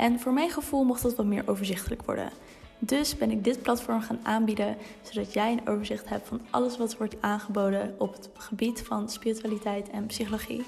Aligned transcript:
En 0.00 0.20
voor 0.20 0.32
mijn 0.32 0.50
gevoel 0.50 0.84
mocht 0.84 1.02
dat 1.02 1.14
wat 1.14 1.26
meer 1.26 1.42
overzichtelijk 1.46 2.02
worden. 2.02 2.30
Dus 2.78 3.16
ben 3.16 3.30
ik 3.30 3.44
dit 3.44 3.62
platform 3.62 4.00
gaan 4.00 4.18
aanbieden, 4.22 4.76
zodat 5.02 5.32
jij 5.32 5.52
een 5.52 5.68
overzicht 5.68 6.08
hebt 6.08 6.28
van 6.28 6.40
alles 6.50 6.76
wat 6.76 6.96
wordt 6.96 7.16
aangeboden 7.20 7.94
op 7.98 8.12
het 8.12 8.30
gebied 8.34 8.82
van 8.82 9.08
spiritualiteit 9.08 9.90
en 9.90 10.06
psychologie. 10.06 10.62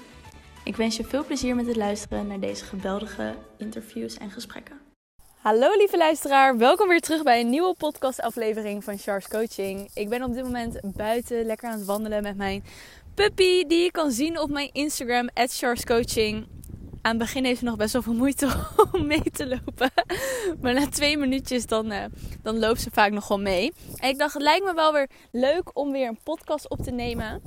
Ik 0.63 0.75
wens 0.75 0.97
je 0.97 1.03
veel 1.03 1.25
plezier 1.25 1.55
met 1.55 1.67
het 1.67 1.75
luisteren 1.75 2.27
naar 2.27 2.39
deze 2.39 2.65
geweldige 2.65 3.35
interviews 3.57 4.17
en 4.17 4.31
gesprekken. 4.31 4.79
Hallo 5.37 5.75
lieve 5.77 5.97
luisteraar, 5.97 6.57
welkom 6.57 6.87
weer 6.87 7.01
terug 7.01 7.23
bij 7.23 7.39
een 7.39 7.49
nieuwe 7.49 7.75
podcastaflevering 7.77 8.83
van 8.83 8.97
Charles 8.97 9.27
Coaching. 9.27 9.89
Ik 9.93 10.09
ben 10.09 10.23
op 10.23 10.33
dit 10.33 10.43
moment 10.43 10.79
buiten 10.83 11.45
lekker 11.45 11.69
aan 11.69 11.77
het 11.77 11.85
wandelen 11.85 12.23
met 12.23 12.37
mijn 12.37 12.63
puppy 13.13 13.65
die 13.65 13.83
je 13.83 13.91
kan 13.91 14.11
zien 14.11 14.39
op 14.39 14.49
mijn 14.49 14.69
Instagram 14.71 15.29
@charlescoaching 15.33 16.47
aan 17.03 17.11
het 17.11 17.17
begin 17.17 17.45
heeft 17.45 17.59
ze 17.59 17.65
nog 17.65 17.75
best 17.75 17.93
wel 17.93 18.01
veel 18.01 18.13
moeite 18.13 18.49
om 18.91 19.07
mee 19.07 19.31
te 19.31 19.47
lopen. 19.47 19.91
Maar 20.61 20.73
na 20.73 20.89
twee 20.89 21.17
minuutjes 21.17 21.65
dan, 21.65 21.91
uh, 21.91 22.03
dan 22.41 22.59
loopt 22.59 22.81
ze 22.81 22.89
vaak 22.91 23.11
nog 23.11 23.27
wel 23.27 23.39
mee. 23.39 23.73
En 23.95 24.09
ik 24.09 24.17
dacht, 24.17 24.33
het 24.33 24.41
lijkt 24.41 24.65
me 24.65 24.73
wel 24.73 24.93
weer 24.93 25.09
leuk 25.31 25.77
om 25.77 25.91
weer 25.91 26.07
een 26.07 26.19
podcast 26.23 26.69
op 26.69 26.79
te 26.79 26.91
nemen. 26.91 27.41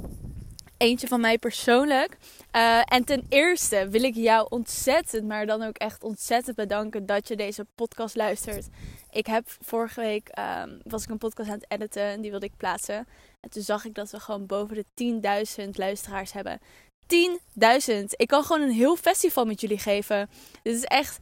Eentje 0.77 1.07
van 1.07 1.21
mij 1.21 1.39
persoonlijk. 1.39 2.17
Uh, 2.57 2.81
en 2.85 3.05
ten 3.05 3.27
eerste 3.29 3.89
wil 3.89 4.03
ik 4.03 4.15
jou 4.15 4.47
ontzettend, 4.49 5.25
maar 5.27 5.47
dan 5.47 5.63
ook 5.63 5.77
echt 5.77 6.05
ontzettend 6.05 6.57
bedanken 6.57 7.07
dat 7.07 7.29
je 7.29 7.37
deze 7.37 7.67
podcast 7.75 8.17
luistert. 8.17 8.69
Ik 9.11 9.27
heb 9.27 9.45
vorige 9.61 10.01
week 10.01 10.31
um, 10.63 10.81
was 10.83 11.03
ik 11.03 11.11
een 11.11 11.19
podcast 11.19 11.49
aan 11.49 11.55
het 11.55 11.71
editen 11.71 12.03
en 12.03 12.21
die 12.21 12.31
wilde 12.31 12.47
ik 12.47 12.57
plaatsen. 12.57 13.07
En 13.41 13.51
toen 13.51 13.63
zag 13.63 13.85
ik 13.85 13.95
dat 13.95 14.11
we 14.11 14.21
gewoon 14.21 14.47
boven 14.47 14.85
de 14.95 15.65
10.000 15.65 15.71
luisteraars 15.71 16.33
hebben. 16.33 16.61
10.000. 17.07 18.05
Ik 18.09 18.27
kan 18.27 18.45
gewoon 18.45 18.63
een 18.63 18.75
heel 18.75 18.97
festival 18.97 19.45
met 19.45 19.61
jullie 19.61 19.79
geven. 19.79 20.31
Dit 20.63 20.75
is 20.77 20.85
echt. 20.85 21.19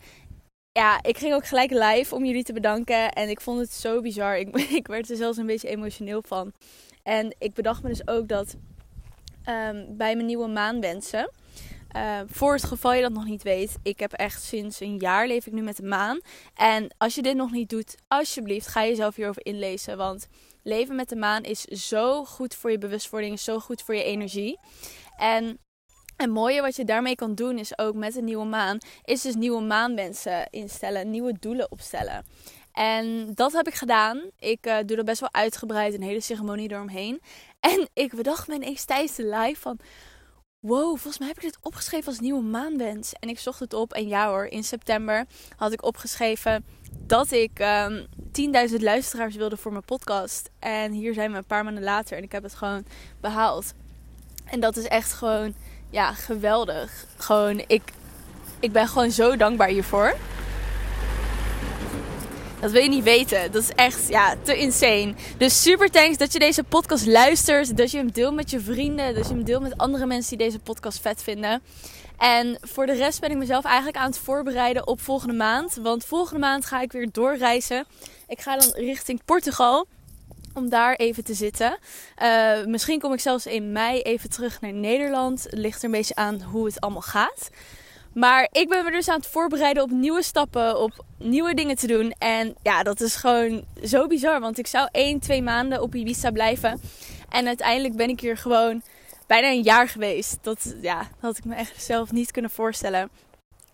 Ja, 0.72 1.02
ik 1.02 1.18
ging 1.18 1.34
ook 1.34 1.46
gelijk 1.46 1.70
live 1.70 2.14
om 2.14 2.24
jullie 2.24 2.42
te 2.42 2.52
bedanken. 2.52 3.12
En 3.12 3.28
ik 3.28 3.40
vond 3.40 3.60
het 3.60 3.72
zo 3.72 4.00
bizar. 4.00 4.38
Ik, 4.38 4.56
ik 4.80 4.86
werd 4.86 5.10
er 5.10 5.16
zelfs 5.16 5.38
een 5.38 5.46
beetje 5.46 5.68
emotioneel 5.68 6.22
van. 6.26 6.52
En 7.02 7.34
ik 7.38 7.54
bedacht 7.54 7.82
me 7.82 7.88
dus 7.88 8.08
ook 8.08 8.28
dat 8.28 8.56
um, 9.48 9.96
bij 9.96 10.14
mijn 10.14 10.26
nieuwe 10.26 10.48
maanwensen. 10.48 11.30
Uh, 11.96 12.20
voor 12.26 12.52
het 12.52 12.64
geval 12.64 12.92
je 12.92 13.02
dat 13.02 13.12
nog 13.12 13.24
niet 13.24 13.42
weet, 13.42 13.76
ik 13.82 14.00
heb 14.00 14.12
echt 14.12 14.42
sinds 14.42 14.80
een 14.80 14.96
jaar 14.96 15.26
leef 15.26 15.46
ik 15.46 15.52
nu 15.52 15.62
met 15.62 15.76
de 15.76 15.82
maan. 15.82 16.20
En 16.54 16.94
als 16.98 17.14
je 17.14 17.22
dit 17.22 17.36
nog 17.36 17.50
niet 17.50 17.68
doet, 17.68 17.94
alsjeblieft 18.08 18.66
ga 18.66 18.84
jezelf 18.84 19.14
hierover 19.14 19.46
inlezen. 19.46 19.96
Want 19.96 20.28
leven 20.62 20.96
met 20.96 21.08
de 21.08 21.16
maan 21.16 21.42
is 21.42 21.60
zo 21.62 22.24
goed 22.24 22.54
voor 22.54 22.70
je 22.70 22.78
bewustwording, 22.78 23.40
zo 23.40 23.58
goed 23.58 23.82
voor 23.82 23.94
je 23.94 24.04
energie. 24.04 24.58
En 25.16 25.58
en 26.16 26.30
mooie 26.30 26.60
wat 26.60 26.76
je 26.76 26.84
daarmee 26.84 27.14
kan 27.14 27.34
doen 27.34 27.58
is 27.58 27.78
ook 27.78 27.94
met 27.94 28.16
een 28.16 28.24
nieuwe 28.24 28.44
maan, 28.44 28.78
is 29.04 29.22
dus 29.22 29.34
nieuwe 29.34 29.62
maanwensen 29.62 30.46
instellen, 30.50 31.10
nieuwe 31.10 31.36
doelen 31.40 31.70
opstellen. 31.70 32.24
En 32.72 33.32
dat 33.34 33.52
heb 33.52 33.66
ik 33.66 33.74
gedaan. 33.74 34.22
Ik 34.38 34.66
uh, 34.66 34.76
doe 34.86 34.96
er 34.96 35.04
best 35.04 35.20
wel 35.20 35.32
uitgebreid, 35.32 35.94
een 35.94 36.02
hele 36.02 36.20
ceremonie 36.20 36.70
eromheen. 36.70 37.20
En 37.60 37.88
ik 37.92 38.14
bedacht 38.14 38.48
me 38.48 38.54
ineens 38.54 38.84
tijdens 38.84 39.14
de 39.14 39.26
live 39.26 39.60
van... 39.60 39.78
Wow, 40.60 40.88
volgens 40.88 41.18
mij 41.18 41.28
heb 41.28 41.36
ik 41.36 41.42
dit 41.42 41.58
opgeschreven 41.60 42.06
als 42.06 42.20
nieuwe 42.20 42.42
maanwens. 42.42 43.12
En 43.12 43.28
ik 43.28 43.38
zocht 43.38 43.60
het 43.60 43.74
op 43.74 43.92
en 43.92 44.08
ja 44.08 44.28
hoor, 44.28 44.44
in 44.44 44.64
september 44.64 45.26
had 45.56 45.72
ik 45.72 45.84
opgeschreven 45.84 46.64
dat 47.06 47.30
ik 47.30 47.58
um, 47.58 48.06
ehm, 48.34 48.68
10.000 48.70 48.74
luisteraars 48.80 49.36
wilde 49.36 49.56
voor 49.56 49.72
mijn 49.72 49.84
podcast. 49.84 50.50
En 50.58 50.92
hier 50.92 51.14
zijn 51.14 51.30
we 51.30 51.36
een 51.36 51.44
paar 51.44 51.64
maanden 51.64 51.82
later 51.82 52.16
en 52.16 52.22
ik 52.22 52.32
heb 52.32 52.42
het 52.42 52.54
gewoon 52.54 52.84
behaald. 53.20 53.74
En 54.44 54.60
dat 54.60 54.76
is 54.76 54.86
echt 54.86 55.12
gewoon 55.12 55.54
ja, 55.94 56.12
geweldig. 56.12 57.06
Gewoon, 57.16 57.64
ik, 57.66 57.82
ik 58.60 58.72
ben 58.72 58.88
gewoon 58.88 59.10
zo 59.10 59.36
dankbaar 59.36 59.68
hiervoor. 59.68 60.14
Dat 62.60 62.70
wil 62.70 62.82
je 62.82 62.88
niet 62.88 63.04
weten. 63.04 63.52
Dat 63.52 63.62
is 63.62 63.70
echt 63.70 64.08
ja, 64.08 64.34
te 64.42 64.56
insane. 64.56 65.14
Dus 65.36 65.62
super 65.62 65.90
thanks 65.90 66.16
dat 66.16 66.32
je 66.32 66.38
deze 66.38 66.62
podcast 66.62 67.06
luistert. 67.06 67.76
Dat 67.76 67.90
je 67.90 67.96
hem 67.96 68.10
deelt 68.10 68.34
met 68.34 68.50
je 68.50 68.60
vrienden. 68.60 69.14
Dat 69.14 69.28
je 69.28 69.34
hem 69.34 69.44
deelt 69.44 69.62
met 69.62 69.76
andere 69.76 70.06
mensen 70.06 70.36
die 70.36 70.46
deze 70.46 70.58
podcast 70.58 71.00
vet 71.00 71.22
vinden. 71.22 71.62
En 72.18 72.58
voor 72.60 72.86
de 72.86 72.94
rest 72.94 73.20
ben 73.20 73.30
ik 73.30 73.36
mezelf 73.36 73.64
eigenlijk 73.64 73.96
aan 73.96 74.06
het 74.06 74.18
voorbereiden 74.18 74.86
op 74.86 75.00
volgende 75.00 75.34
maand. 75.34 75.78
Want 75.82 76.04
volgende 76.04 76.40
maand 76.40 76.66
ga 76.66 76.80
ik 76.80 76.92
weer 76.92 77.08
doorreizen. 77.12 77.84
Ik 78.28 78.40
ga 78.40 78.56
dan 78.56 78.70
richting 78.74 79.24
Portugal 79.24 79.86
om 80.54 80.68
daar 80.68 80.94
even 80.94 81.24
te 81.24 81.34
zitten. 81.34 81.78
Uh, 82.22 82.64
misschien 82.64 83.00
kom 83.00 83.12
ik 83.12 83.20
zelfs 83.20 83.46
in 83.46 83.72
mei 83.72 84.00
even 84.00 84.30
terug 84.30 84.60
naar 84.60 84.72
Nederland. 84.72 85.42
Het 85.42 85.58
ligt 85.58 85.78
er 85.78 85.84
een 85.84 85.90
beetje 85.90 86.14
aan 86.14 86.42
hoe 86.42 86.66
het 86.66 86.80
allemaal 86.80 87.02
gaat. 87.02 87.50
Maar 88.14 88.48
ik 88.52 88.68
ben 88.68 88.84
me 88.84 88.90
dus 88.90 89.08
aan 89.08 89.16
het 89.16 89.26
voorbereiden 89.26 89.82
op 89.82 89.90
nieuwe 89.90 90.22
stappen, 90.22 90.80
op 90.80 91.04
nieuwe 91.18 91.54
dingen 91.54 91.76
te 91.76 91.86
doen. 91.86 92.14
En 92.18 92.54
ja, 92.62 92.82
dat 92.82 93.00
is 93.00 93.14
gewoon 93.14 93.64
zo 93.84 94.06
bizar. 94.06 94.40
Want 94.40 94.58
ik 94.58 94.66
zou 94.66 94.88
1, 94.92 95.20
2 95.20 95.42
maanden 95.42 95.82
op 95.82 95.94
Ibiza 95.94 96.30
blijven. 96.30 96.80
En 97.28 97.46
uiteindelijk 97.46 97.96
ben 97.96 98.08
ik 98.08 98.20
hier 98.20 98.36
gewoon 98.36 98.82
bijna 99.26 99.48
een 99.48 99.62
jaar 99.62 99.88
geweest. 99.88 100.38
Dat, 100.42 100.74
ja, 100.80 100.98
dat 100.98 101.08
had 101.20 101.38
ik 101.38 101.44
me 101.44 101.54
echt 101.54 101.82
zelf 101.82 102.12
niet 102.12 102.30
kunnen 102.30 102.50
voorstellen. 102.50 103.10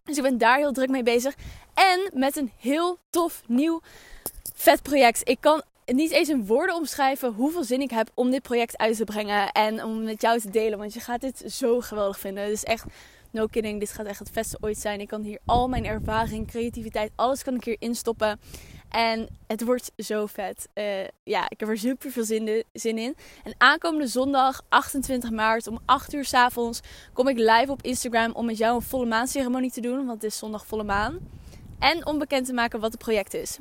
Dus 0.05 0.17
ik 0.17 0.23
ben 0.23 0.39
daar 0.39 0.59
heel 0.59 0.73
druk 0.73 0.89
mee 0.89 1.03
bezig. 1.03 1.35
En 1.75 2.11
met 2.15 2.37
een 2.37 2.53
heel 2.59 2.99
tof 3.11 3.43
nieuw 3.47 3.81
vet 4.55 4.83
project. 4.83 5.29
Ik 5.29 5.37
kan 5.41 5.63
niet 5.95 6.11
eens 6.11 6.29
in 6.29 6.47
woorden 6.47 6.75
omschrijven 6.75 7.33
hoeveel 7.33 7.65
zin 7.65 7.81
ik 7.81 7.91
heb 7.91 8.11
om 8.15 8.31
dit 8.31 8.43
project 8.43 8.79
uit 8.79 8.97
te 8.97 9.05
brengen 9.05 9.53
en 9.53 9.85
om 9.85 10.03
met 10.03 10.23
jou 10.23 10.41
te 10.41 10.51
delen. 10.51 10.79
Want 10.79 10.93
je 10.93 11.01
gaat 11.01 11.21
dit 11.21 11.43
zo 11.47 11.81
geweldig 11.81 12.19
vinden. 12.19 12.49
Dus 12.49 12.63
echt, 12.63 12.85
no 13.31 13.47
kidding, 13.47 13.81
dit 13.81 13.93
gaat 13.93 14.07
echt 14.07 14.19
het 14.19 14.33
beste 14.33 14.59
ooit 14.61 14.79
zijn. 14.79 15.01
Ik 15.01 15.09
kan 15.09 15.23
hier 15.23 15.39
al 15.45 15.69
mijn 15.69 15.85
ervaring, 15.87 16.47
creativiteit, 16.47 17.11
alles 17.17 17.43
kan 17.43 17.55
ik 17.55 17.65
hier 17.65 17.77
instoppen. 17.79 18.41
En 18.89 19.29
het 19.47 19.65
wordt 19.65 19.93
zo 19.97 20.27
vet. 20.27 20.69
Uh, 20.75 20.85
ja, 21.23 21.45
ik 21.49 21.61
heb 21.61 21.69
er 21.69 21.79
super 21.79 22.11
veel 22.11 22.25
zin, 22.25 22.65
zin 22.73 22.99
in. 22.99 23.17
En 23.45 23.55
aankomende 23.59 24.07
zondag, 24.07 24.63
28 24.69 25.31
maart, 25.31 25.67
om 25.67 25.79
8 25.85 26.15
uur 26.15 26.25
s 26.25 26.35
avonds, 26.35 26.81
kom 27.13 27.29
ik 27.29 27.39
live 27.39 27.71
op 27.71 27.83
Instagram 27.83 28.33
om 28.33 28.47
met 28.47 28.59
jou 28.59 28.75
een 28.75 28.83
volle 28.83 29.07
maanceremonie 29.07 29.71
te 29.71 29.81
doen. 29.81 29.97
Want 30.07 30.23
het 30.23 30.33
is 30.33 30.39
zondag 30.39 30.67
volle 30.67 30.85
maan. 30.85 31.19
En 31.79 32.07
om 32.07 32.19
bekend 32.19 32.47
te 32.47 32.53
maken 32.53 32.81
wat 32.81 32.93
het 32.93 33.03
project 33.03 33.35
is. 33.35 33.59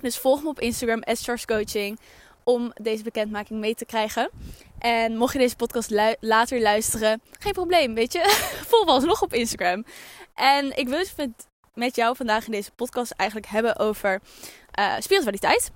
Dus 0.00 0.18
volg 0.18 0.42
me 0.42 0.48
op 0.48 0.60
Instagram, 0.60 1.02
Coaching, 1.46 1.98
om 2.44 2.72
deze 2.74 3.02
bekendmaking 3.02 3.60
mee 3.60 3.74
te 3.74 3.84
krijgen. 3.84 4.30
En 4.78 5.16
mocht 5.16 5.32
je 5.32 5.38
deze 5.38 5.56
podcast 5.56 6.16
later 6.20 6.60
luisteren, 6.60 7.22
geen 7.38 7.52
probleem, 7.52 7.94
weet 7.94 8.12
je. 8.12 8.20
volg 8.68 8.84
me 8.84 8.90
alsnog 8.90 9.22
op 9.22 9.32
Instagram. 9.32 9.84
En 10.34 10.76
ik 10.76 10.88
wil 10.88 10.98
het 10.98 11.12
met, 11.16 11.46
met 11.74 11.96
jou 11.96 12.16
vandaag 12.16 12.46
in 12.46 12.52
deze 12.52 12.70
podcast 12.70 13.10
eigenlijk 13.10 13.50
hebben 13.50 13.78
over 13.78 14.20
uh, 14.78 14.94
spiritualiteit. 14.98 15.70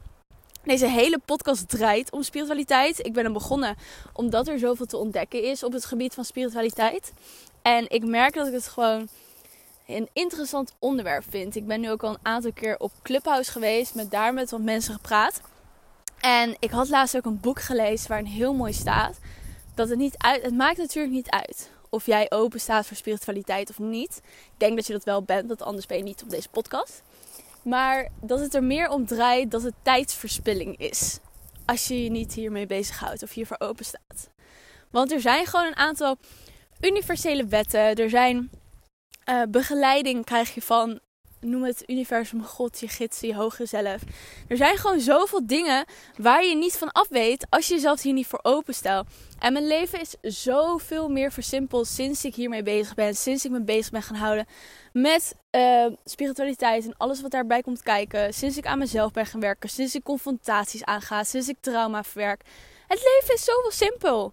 Deze 0.64 0.86
hele 0.86 1.18
podcast 1.24 1.68
draait 1.68 2.12
om 2.12 2.22
spiritualiteit. 2.22 3.06
Ik 3.06 3.12
ben 3.12 3.24
er 3.24 3.32
begonnen 3.32 3.76
omdat 4.12 4.48
er 4.48 4.58
zoveel 4.58 4.86
te 4.86 4.96
ontdekken 4.96 5.42
is 5.42 5.62
op 5.62 5.72
het 5.72 5.84
gebied 5.84 6.14
van 6.14 6.24
spiritualiteit. 6.24 7.12
En 7.62 7.90
ik 7.90 8.04
merk 8.04 8.34
dat 8.34 8.46
ik 8.46 8.52
het 8.52 8.68
gewoon 8.68 9.08
een 9.96 10.08
interessant 10.12 10.74
onderwerp 10.78 11.24
vind. 11.28 11.56
Ik 11.56 11.66
ben 11.66 11.80
nu 11.80 11.90
ook 11.90 12.02
al 12.02 12.10
een 12.10 12.18
aantal 12.22 12.52
keer 12.52 12.78
op 12.78 12.92
Clubhouse 13.02 13.50
geweest, 13.50 13.94
met 13.94 14.10
daar 14.10 14.34
met 14.34 14.50
wat 14.50 14.60
mensen 14.60 14.94
gepraat. 14.94 15.40
En 16.20 16.56
ik 16.58 16.70
had 16.70 16.88
laatst 16.88 17.16
ook 17.16 17.24
een 17.24 17.40
boek 17.40 17.60
gelezen 17.60 18.08
waarin 18.08 18.26
heel 18.26 18.54
mooi 18.54 18.72
staat 18.72 19.18
dat 19.74 19.88
het 19.88 19.98
niet 19.98 20.18
uit. 20.18 20.42
Het 20.42 20.54
maakt 20.54 20.78
natuurlijk 20.78 21.14
niet 21.14 21.30
uit 21.30 21.70
of 21.90 22.06
jij 22.06 22.30
open 22.30 22.60
staat 22.60 22.86
voor 22.86 22.96
spiritualiteit 22.96 23.70
of 23.70 23.78
niet. 23.78 24.20
Ik 24.24 24.58
denk 24.58 24.76
dat 24.76 24.86
je 24.86 24.92
dat 24.92 25.04
wel 25.04 25.22
bent, 25.22 25.48
want 25.48 25.62
anders 25.62 25.86
ben 25.86 25.96
je 25.96 26.02
niet 26.02 26.22
op 26.22 26.30
deze 26.30 26.48
podcast. 26.48 27.02
Maar 27.62 28.08
dat 28.20 28.40
het 28.40 28.54
er 28.54 28.64
meer 28.64 28.88
om 28.88 29.06
draait 29.06 29.50
dat 29.50 29.62
het 29.62 29.74
tijdsverspilling 29.82 30.78
is. 30.78 31.18
Als 31.64 31.88
je 31.88 32.04
je 32.04 32.10
niet 32.10 32.34
hiermee 32.34 32.66
bezighoudt 32.66 33.22
of 33.22 33.32
hiervoor 33.32 33.56
open 33.58 33.84
staat. 33.84 34.30
Want 34.90 35.12
er 35.12 35.20
zijn 35.20 35.46
gewoon 35.46 35.66
een 35.66 35.76
aantal 35.76 36.16
universele 36.80 37.46
wetten. 37.46 37.94
Er 37.94 38.10
zijn 38.10 38.50
uh, 39.30 39.42
begeleiding 39.48 40.24
krijg 40.24 40.54
je 40.54 40.62
van 40.62 41.00
noem 41.40 41.64
het 41.64 41.82
universum, 41.86 42.44
God, 42.44 42.80
je 42.80 42.88
gids, 42.88 43.20
je 43.20 43.34
hogere 43.34 43.66
zelf. 43.66 44.02
Er 44.48 44.56
zijn 44.56 44.76
gewoon 44.76 45.00
zoveel 45.00 45.46
dingen 45.46 45.84
waar 46.16 46.44
je 46.44 46.56
niet 46.56 46.76
van 46.76 46.92
af 46.92 47.08
weet 47.08 47.46
als 47.50 47.68
je 47.68 47.74
jezelf 47.74 48.02
hier 48.02 48.12
niet 48.12 48.26
voor 48.26 48.40
openstelt. 48.42 49.06
En 49.38 49.52
mijn 49.52 49.66
leven 49.66 50.00
is 50.00 50.14
zoveel 50.22 51.08
meer 51.08 51.32
versimpeld 51.32 51.86
sinds 51.86 52.24
ik 52.24 52.34
hiermee 52.34 52.62
bezig 52.62 52.94
ben. 52.94 53.14
Sinds 53.14 53.44
ik 53.44 53.50
me 53.50 53.62
bezig 53.62 53.90
ben 53.90 54.02
gaan 54.02 54.16
houden 54.16 54.46
met 54.92 55.34
uh, 55.50 55.86
spiritualiteit 56.04 56.84
en 56.84 56.96
alles 56.96 57.20
wat 57.20 57.30
daarbij 57.30 57.60
komt 57.60 57.82
kijken. 57.82 58.34
Sinds 58.34 58.56
ik 58.56 58.66
aan 58.66 58.78
mezelf 58.78 59.12
ben 59.12 59.26
gaan 59.26 59.40
werken. 59.40 59.68
Sinds 59.68 59.94
ik 59.94 60.02
confrontaties 60.02 60.84
aanga. 60.84 61.24
Sinds 61.24 61.48
ik 61.48 61.56
trauma 61.60 62.04
verwerk. 62.04 62.42
Het 62.86 62.98
leven 62.98 63.34
is 63.34 63.44
zoveel 63.44 63.70
simpel. 63.70 64.32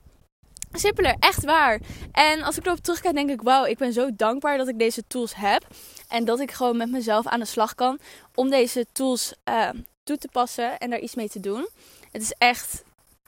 Simpeler, 0.71 1.15
echt 1.19 1.43
waar. 1.43 1.79
En 2.11 2.41
als 2.41 2.57
ik 2.57 2.65
erop 2.65 2.79
terugkijk, 2.79 3.15
denk 3.15 3.29
ik: 3.29 3.41
wauw, 3.41 3.65
ik 3.65 3.77
ben 3.77 3.93
zo 3.93 4.09
dankbaar 4.15 4.57
dat 4.57 4.67
ik 4.67 4.79
deze 4.79 5.03
tools 5.07 5.35
heb. 5.35 5.67
En 6.07 6.25
dat 6.25 6.39
ik 6.39 6.51
gewoon 6.51 6.77
met 6.77 6.91
mezelf 6.91 7.27
aan 7.27 7.39
de 7.39 7.45
slag 7.45 7.75
kan 7.75 7.99
om 8.35 8.49
deze 8.49 8.85
tools 8.91 9.33
uh, 9.49 9.69
toe 10.03 10.17
te 10.17 10.27
passen 10.31 10.77
en 10.77 10.89
daar 10.89 10.99
iets 10.99 11.15
mee 11.15 11.29
te 11.29 11.39
doen. 11.39 11.69
Het 12.11 12.21
is 12.21 12.33
echt, 12.37 12.83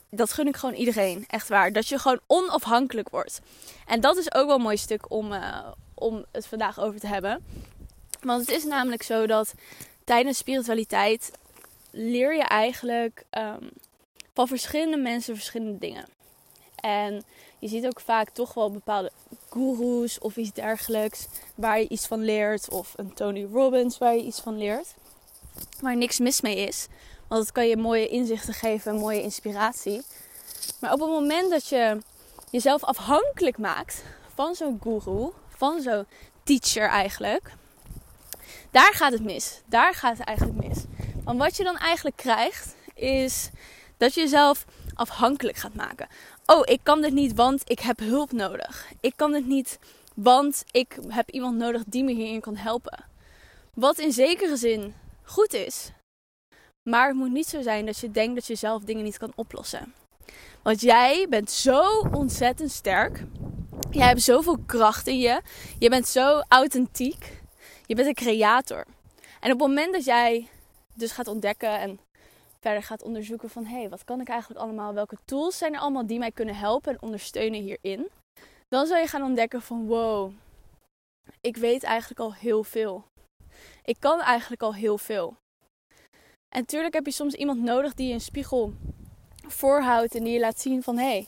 dat 0.10 0.34
gun 0.34 0.48
ik 0.48 0.58
gewoon 0.58 0.76
iedereen, 0.76 1.26
echt 1.28 1.48
waar. 1.48 1.72
Dat 1.72 1.88
je 1.88 2.00
gewoon 2.00 2.20
onafhankelijk 2.28 3.10
wordt. 3.10 3.42
En 3.86 4.02
dat 4.02 4.18
is 4.18 4.34
ook 4.34 4.46
wel 4.46 4.56
een 4.56 4.62
mooi 4.62 4.78
stuk 4.78 5.12
om, 5.12 5.32
uh, 5.32 5.68
om 5.94 6.26
het 6.32 6.48
vandaag 6.48 6.80
over 6.80 7.00
te 7.00 7.08
hebben. 7.08 7.46
Want 8.22 8.42
het 8.42 8.50
is 8.50 8.64
namelijk 8.64 9.04
zo 9.04 9.28
dat 9.28 9.54
tijdens 10.04 10.38
spiritualiteit 10.38 11.32
leer 11.92 12.36
je 12.36 12.44
eigenlijk 12.44 13.24
um, 13.38 13.70
van 14.34 14.48
verschillende 14.48 14.98
mensen 14.98 15.36
verschillende 15.36 15.78
dingen. 15.78 16.06
En 16.82 17.24
je 17.60 17.68
ziet 17.68 17.86
ook 17.86 18.00
vaak 18.00 18.30
toch 18.30 18.54
wel 18.54 18.72
bepaalde 18.72 19.12
gurus 19.50 20.20
of 20.20 20.36
iets 20.36 20.54
dergelijks 20.54 21.28
waar 21.56 21.80
je 21.80 21.90
iets 21.90 22.08
van 22.08 22.24
leert. 22.24 22.70
Of 22.70 22.94
een 22.96 23.14
Tony 23.14 23.48
Robbins 23.52 23.98
waar 23.98 24.16
je 24.16 24.24
iets 24.24 24.40
van 24.40 24.58
leert. 24.58 24.94
Waar 25.82 25.98
niks 25.98 26.20
mis 26.20 26.42
mee 26.42 26.56
is. 26.56 26.88
Want 27.28 27.42
het 27.42 27.52
kan 27.52 27.68
je 27.68 27.78
mooie 27.78 28.08
inzichten 28.08 28.54
geven, 28.54 28.96
mooie 28.96 29.22
inspiratie. 29.22 30.02
Maar 30.80 30.94
op 30.94 31.00
het 31.00 31.10
moment 31.10 31.50
dat 31.50 31.68
je 31.68 31.98
jezelf 32.52 32.84
afhankelijk 32.84 33.58
maakt 33.58 34.04
van 34.34 34.56
zo'n 34.56 34.80
guru, 34.84 35.30
van 35.50 35.82
zo'n 35.82 36.06
teacher 36.44 36.90
eigenlijk, 36.90 37.52
daar 38.72 38.94
gaat 38.94 39.12
het 39.12 39.24
mis. 39.24 39.62
Daar 39.66 39.94
gaat 39.94 40.18
het 40.18 40.28
eigenlijk 40.28 40.68
mis. 40.68 40.84
Want 41.24 41.40
wat 41.40 41.58
je 41.58 41.64
dan 41.64 41.78
eigenlijk 41.78 42.16
krijgt, 42.16 42.76
is 42.94 43.50
dat 43.98 44.14
je 44.14 44.22
jezelf 44.22 44.66
afhankelijk 44.94 45.58
gaat 45.58 45.74
maken. 45.74 46.08
Oh, 46.52 46.62
ik 46.64 46.80
kan 46.84 47.02
dit 47.02 47.14
niet, 47.14 47.34
want 47.34 47.62
ik 47.70 47.80
heb 47.80 48.00
hulp 48.00 48.32
nodig. 48.32 48.92
Ik 49.00 49.14
kan 49.16 49.32
dit 49.32 49.46
niet, 49.46 49.80
want 50.16 50.64
ik 50.72 50.98
heb 51.08 51.30
iemand 51.30 51.58
nodig 51.58 51.84
die 51.88 52.04
me 52.04 52.12
hierin 52.14 52.42
kan 52.42 52.56
helpen. 52.56 53.06
Wat 53.74 54.00
in 54.00 54.12
zekere 54.12 54.58
zin 54.58 54.94
goed 55.24 55.54
is. 55.54 55.92
Maar 56.90 57.08
het 57.08 57.16
moet 57.16 57.32
niet 57.32 57.48
zo 57.48 57.62
zijn 57.62 57.86
dat 57.86 57.98
je 57.98 58.12
denkt 58.12 58.36
dat 58.36 58.48
je 58.48 58.56
zelf 58.56 58.84
dingen 58.84 59.04
niet 59.04 59.18
kan 59.18 59.32
oplossen. 59.36 59.94
Want 60.62 60.82
jij 60.82 61.26
bent 61.30 61.52
zo 61.52 61.82
ontzettend 62.12 62.72
sterk. 62.72 63.24
Jij 63.92 64.08
hebt 64.08 64.22
zoveel 64.22 64.58
kracht 64.66 65.08
in 65.08 65.20
je. 65.20 65.42
Je 65.80 65.90
bent 65.90 66.08
zo 66.08 66.42
authentiek. 66.48 67.42
Je 67.86 67.96
bent 67.96 68.08
een 68.08 68.26
creator. 68.26 68.86
En 69.40 69.52
op 69.52 69.60
het 69.60 69.68
moment 69.68 69.94
dat 69.94 70.06
jij 70.06 70.48
dus 70.94 71.12
gaat 71.12 71.28
ontdekken 71.28 71.80
en 71.80 72.00
verder 72.60 72.84
gaat 72.84 73.04
onderzoeken 73.04 73.50
van 73.50 73.66
hé, 73.66 73.80
hey, 73.80 73.90
wat 73.90 74.04
kan 74.04 74.22
ik 74.22 74.28
eigenlijk 74.28 74.62
allemaal? 74.62 74.94
Welke 74.94 75.18
tools 75.26 75.58
zijn 75.58 75.74
er 75.74 75.80
allemaal 75.80 76.06
die 76.06 76.20
mij 76.20 76.32
kunnen 76.32 76.56
helpen 76.56 76.92
en 76.92 77.02
ondersteunen 77.02 77.62
hierin? 77.62 78.10
Dan 78.68 78.86
zal 78.86 78.98
je 78.98 79.08
gaan 79.08 79.24
ontdekken 79.24 79.62
van 79.62 79.88
wow, 79.88 80.32
ik 81.42 81.58
weet 81.58 81.84
eigenlijk 81.84 82.20
al 82.20 82.34
heel 82.34 82.64
veel. 82.64 83.04
Ik 83.84 83.96
kan 84.00 84.22
eigenlijk 84.22 84.62
al 84.62 84.74
heel 84.74 84.98
veel. 84.98 85.36
En 86.50 86.60
natuurlijk 86.60 86.94
heb 86.94 87.06
je 87.06 87.12
soms 87.12 87.34
iemand 87.34 87.62
nodig 87.62 87.94
die 87.94 88.08
je 88.08 88.14
een 88.14 88.22
spiegel 88.22 88.74
voorhoudt 89.48 90.16
en 90.16 90.24
die 90.24 90.34
je 90.34 90.40
laat 90.40 90.60
zien 90.60 90.84
van 90.84 90.98
hé, 90.98 91.04
hey, 91.04 91.28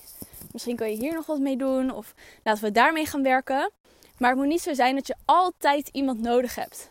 misschien 0.51 0.75
kan 0.75 0.89
je 0.89 0.97
hier 0.97 1.13
nog 1.13 1.25
wat 1.25 1.39
mee 1.39 1.57
doen 1.57 1.91
of 1.91 2.13
laten 2.43 2.63
we 2.63 2.71
daarmee 2.71 3.05
gaan 3.05 3.23
werken. 3.23 3.71
Maar 4.17 4.29
het 4.29 4.39
moet 4.39 4.47
niet 4.47 4.61
zo 4.61 4.73
zijn 4.73 4.95
dat 4.95 5.07
je 5.07 5.15
altijd 5.25 5.87
iemand 5.87 6.19
nodig 6.19 6.55
hebt. 6.55 6.89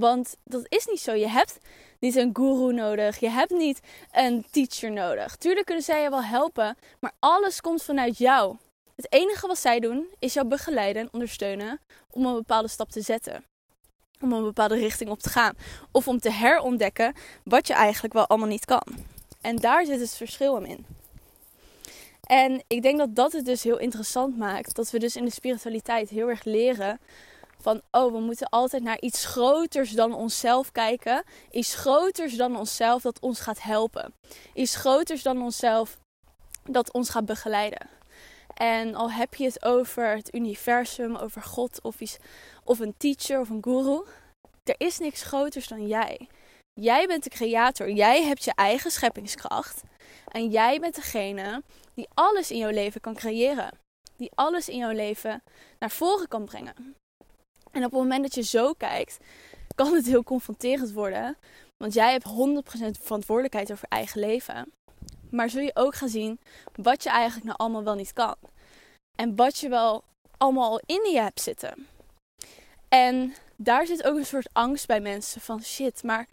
Want 0.00 0.36
dat 0.44 0.66
is 0.68 0.86
niet 0.86 1.00
zo. 1.00 1.12
Je 1.12 1.28
hebt 1.28 1.58
niet 2.00 2.16
een 2.16 2.30
guru 2.32 2.72
nodig. 2.72 3.20
Je 3.20 3.30
hebt 3.30 3.50
niet 3.50 3.80
een 4.12 4.46
teacher 4.50 4.92
nodig. 4.92 5.36
Tuurlijk 5.36 5.66
kunnen 5.66 5.84
zij 5.84 6.02
je 6.02 6.10
wel 6.10 6.22
helpen, 6.22 6.76
maar 7.00 7.12
alles 7.18 7.60
komt 7.60 7.82
vanuit 7.82 8.18
jou. 8.18 8.56
Het 8.96 9.12
enige 9.12 9.46
wat 9.46 9.58
zij 9.58 9.80
doen 9.80 10.06
is 10.18 10.34
jou 10.34 10.46
begeleiden 10.46 11.02
en 11.02 11.08
ondersteunen 11.12 11.80
om 12.10 12.26
een 12.26 12.34
bepaalde 12.34 12.68
stap 12.68 12.90
te 12.90 13.00
zetten. 13.00 13.44
Om 14.20 14.32
een 14.32 14.42
bepaalde 14.42 14.74
richting 14.74 15.10
op 15.10 15.20
te 15.20 15.28
gaan. 15.28 15.54
Of 15.92 16.08
om 16.08 16.18
te 16.18 16.30
herontdekken 16.30 17.14
wat 17.44 17.66
je 17.66 17.74
eigenlijk 17.74 18.14
wel 18.14 18.26
allemaal 18.26 18.48
niet 18.48 18.64
kan. 18.64 18.86
En 19.40 19.56
daar 19.56 19.84
zit 19.84 20.00
het 20.00 20.14
verschil 20.14 20.56
in. 20.56 20.86
En 22.26 22.62
ik 22.66 22.82
denk 22.82 22.98
dat 22.98 23.14
dat 23.14 23.32
het 23.32 23.44
dus 23.44 23.62
heel 23.62 23.78
interessant 23.78 24.36
maakt. 24.36 24.74
Dat 24.74 24.90
we 24.90 24.98
dus 24.98 25.16
in 25.16 25.24
de 25.24 25.30
spiritualiteit 25.30 26.08
heel 26.08 26.28
erg 26.28 26.44
leren 26.44 27.00
van 27.60 27.82
oh, 27.90 28.12
we 28.12 28.18
moeten 28.18 28.48
altijd 28.48 28.82
naar 28.82 29.00
iets 29.00 29.24
groters 29.24 29.90
dan 29.90 30.14
onszelf 30.14 30.72
kijken. 30.72 31.24
Iets 31.50 31.74
groters 31.74 32.36
dan 32.36 32.56
onszelf 32.56 33.02
dat 33.02 33.20
ons 33.20 33.40
gaat 33.40 33.62
helpen. 33.62 34.14
Iets 34.54 34.76
groters 34.76 35.22
dan 35.22 35.42
onszelf 35.42 35.98
dat 36.64 36.92
ons 36.92 37.10
gaat 37.10 37.26
begeleiden. 37.26 37.88
En 38.54 38.94
al 38.94 39.10
heb 39.10 39.34
je 39.34 39.44
het 39.44 39.64
over 39.64 40.16
het 40.16 40.34
universum, 40.34 41.16
over 41.16 41.42
God 41.42 41.82
of, 41.82 42.00
iets, 42.00 42.16
of 42.64 42.78
een 42.78 42.94
teacher 42.96 43.40
of 43.40 43.48
een 43.48 43.62
guru, 43.62 44.04
er 44.64 44.74
is 44.78 44.98
niks 44.98 45.22
groters 45.22 45.68
dan 45.68 45.86
jij. 45.86 46.28
Jij 46.80 47.06
bent 47.06 47.24
de 47.24 47.30
creator. 47.30 47.90
Jij 47.90 48.22
hebt 48.22 48.44
je 48.44 48.52
eigen 48.54 48.90
scheppingskracht. 48.90 49.82
En 50.28 50.50
jij 50.50 50.78
bent 50.80 50.94
degene 50.94 51.62
die 51.94 52.08
alles 52.14 52.50
in 52.50 52.58
jouw 52.58 52.70
leven 52.70 53.00
kan 53.00 53.14
creëren. 53.14 53.78
Die 54.16 54.30
alles 54.34 54.68
in 54.68 54.76
jouw 54.76 54.92
leven 54.92 55.42
naar 55.78 55.90
voren 55.90 56.28
kan 56.28 56.44
brengen. 56.44 56.96
En 57.76 57.84
op 57.84 57.90
het 57.90 58.00
moment 58.00 58.22
dat 58.22 58.34
je 58.34 58.42
zo 58.42 58.72
kijkt, 58.72 59.18
kan 59.74 59.94
het 59.94 60.06
heel 60.06 60.22
confronterend 60.22 60.92
worden. 60.92 61.36
Want 61.76 61.94
jij 61.94 62.12
hebt 62.12 62.24
100% 62.24 63.00
verantwoordelijkheid 63.00 63.72
over 63.72 63.88
eigen 63.88 64.20
leven. 64.20 64.72
Maar 65.30 65.50
zul 65.50 65.62
je 65.62 65.70
ook 65.74 65.94
gaan 65.94 66.08
zien 66.08 66.40
wat 66.74 67.02
je 67.02 67.10
eigenlijk 67.10 67.46
nou 67.46 67.58
allemaal 67.58 67.84
wel 67.84 67.94
niet 67.94 68.12
kan. 68.12 68.34
En 69.14 69.36
wat 69.36 69.58
je 69.58 69.68
wel 69.68 70.04
allemaal 70.36 70.70
al 70.70 70.80
in 70.86 71.10
je 71.12 71.20
hebt 71.20 71.40
zitten. 71.40 71.86
En 72.88 73.34
daar 73.56 73.86
zit 73.86 74.04
ook 74.04 74.16
een 74.16 74.26
soort 74.26 74.48
angst 74.52 74.86
bij 74.86 75.00
mensen 75.00 75.40
van 75.40 75.62
shit, 75.62 76.02
maar 76.02 76.26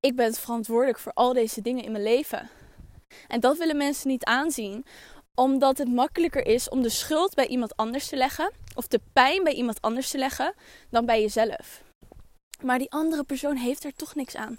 ik 0.00 0.16
ben 0.16 0.34
verantwoordelijk 0.34 0.98
voor 0.98 1.12
al 1.12 1.32
deze 1.32 1.62
dingen 1.62 1.84
in 1.84 1.92
mijn 1.92 2.04
leven. 2.04 2.50
En 3.28 3.40
dat 3.40 3.58
willen 3.58 3.76
mensen 3.76 4.08
niet 4.08 4.24
aanzien, 4.24 4.84
omdat 5.40 5.78
het 5.78 5.88
makkelijker 5.88 6.46
is 6.46 6.68
om 6.68 6.82
de 6.82 6.88
schuld 6.88 7.34
bij 7.34 7.46
iemand 7.46 7.76
anders 7.76 8.08
te 8.08 8.16
leggen. 8.16 8.52
Of 8.74 8.86
de 8.86 9.00
pijn 9.12 9.42
bij 9.42 9.52
iemand 9.52 9.80
anders 9.80 10.10
te 10.10 10.18
leggen 10.18 10.54
dan 10.90 11.06
bij 11.06 11.20
jezelf. 11.20 11.82
Maar 12.62 12.78
die 12.78 12.90
andere 12.90 13.24
persoon 13.24 13.56
heeft 13.56 13.84
er 13.84 13.94
toch 13.94 14.14
niks 14.14 14.36
aan. 14.36 14.58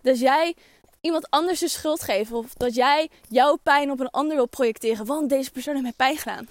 Dus 0.00 0.20
jij 0.20 0.54
iemand 1.00 1.30
anders 1.30 1.60
de 1.60 1.68
schuld 1.68 2.02
geven. 2.02 2.36
Of 2.36 2.52
dat 2.54 2.74
jij 2.74 3.10
jouw 3.28 3.56
pijn 3.56 3.90
op 3.90 4.00
een 4.00 4.10
ander 4.10 4.36
wil 4.36 4.48
projecteren. 4.48 5.06
Want 5.06 5.28
deze 5.28 5.50
persoon 5.50 5.74
heeft 5.74 5.84
mij 5.84 6.06
pijn 6.06 6.16
gedaan. 6.16 6.48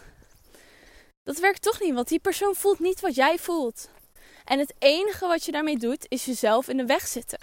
Dat 1.24 1.39
werkt 1.39 1.62
toch 1.62 1.81
niet, 1.81 1.93
want 1.93 2.08
die 2.08 2.19
persoon 2.19 2.55
voelt 2.55 2.79
niet 2.79 3.00
wat 3.00 3.15
jij 3.15 3.38
voelt. 3.38 3.89
En 4.46 4.60
het 4.60 4.74
enige 4.79 5.27
wat 5.27 5.46
je 5.46 5.51
daarmee 5.51 5.77
doet, 5.77 6.05
is 6.08 6.25
jezelf 6.25 6.67
in 6.67 6.77
de 6.77 6.86
weg 6.86 7.08
zitten. 7.08 7.39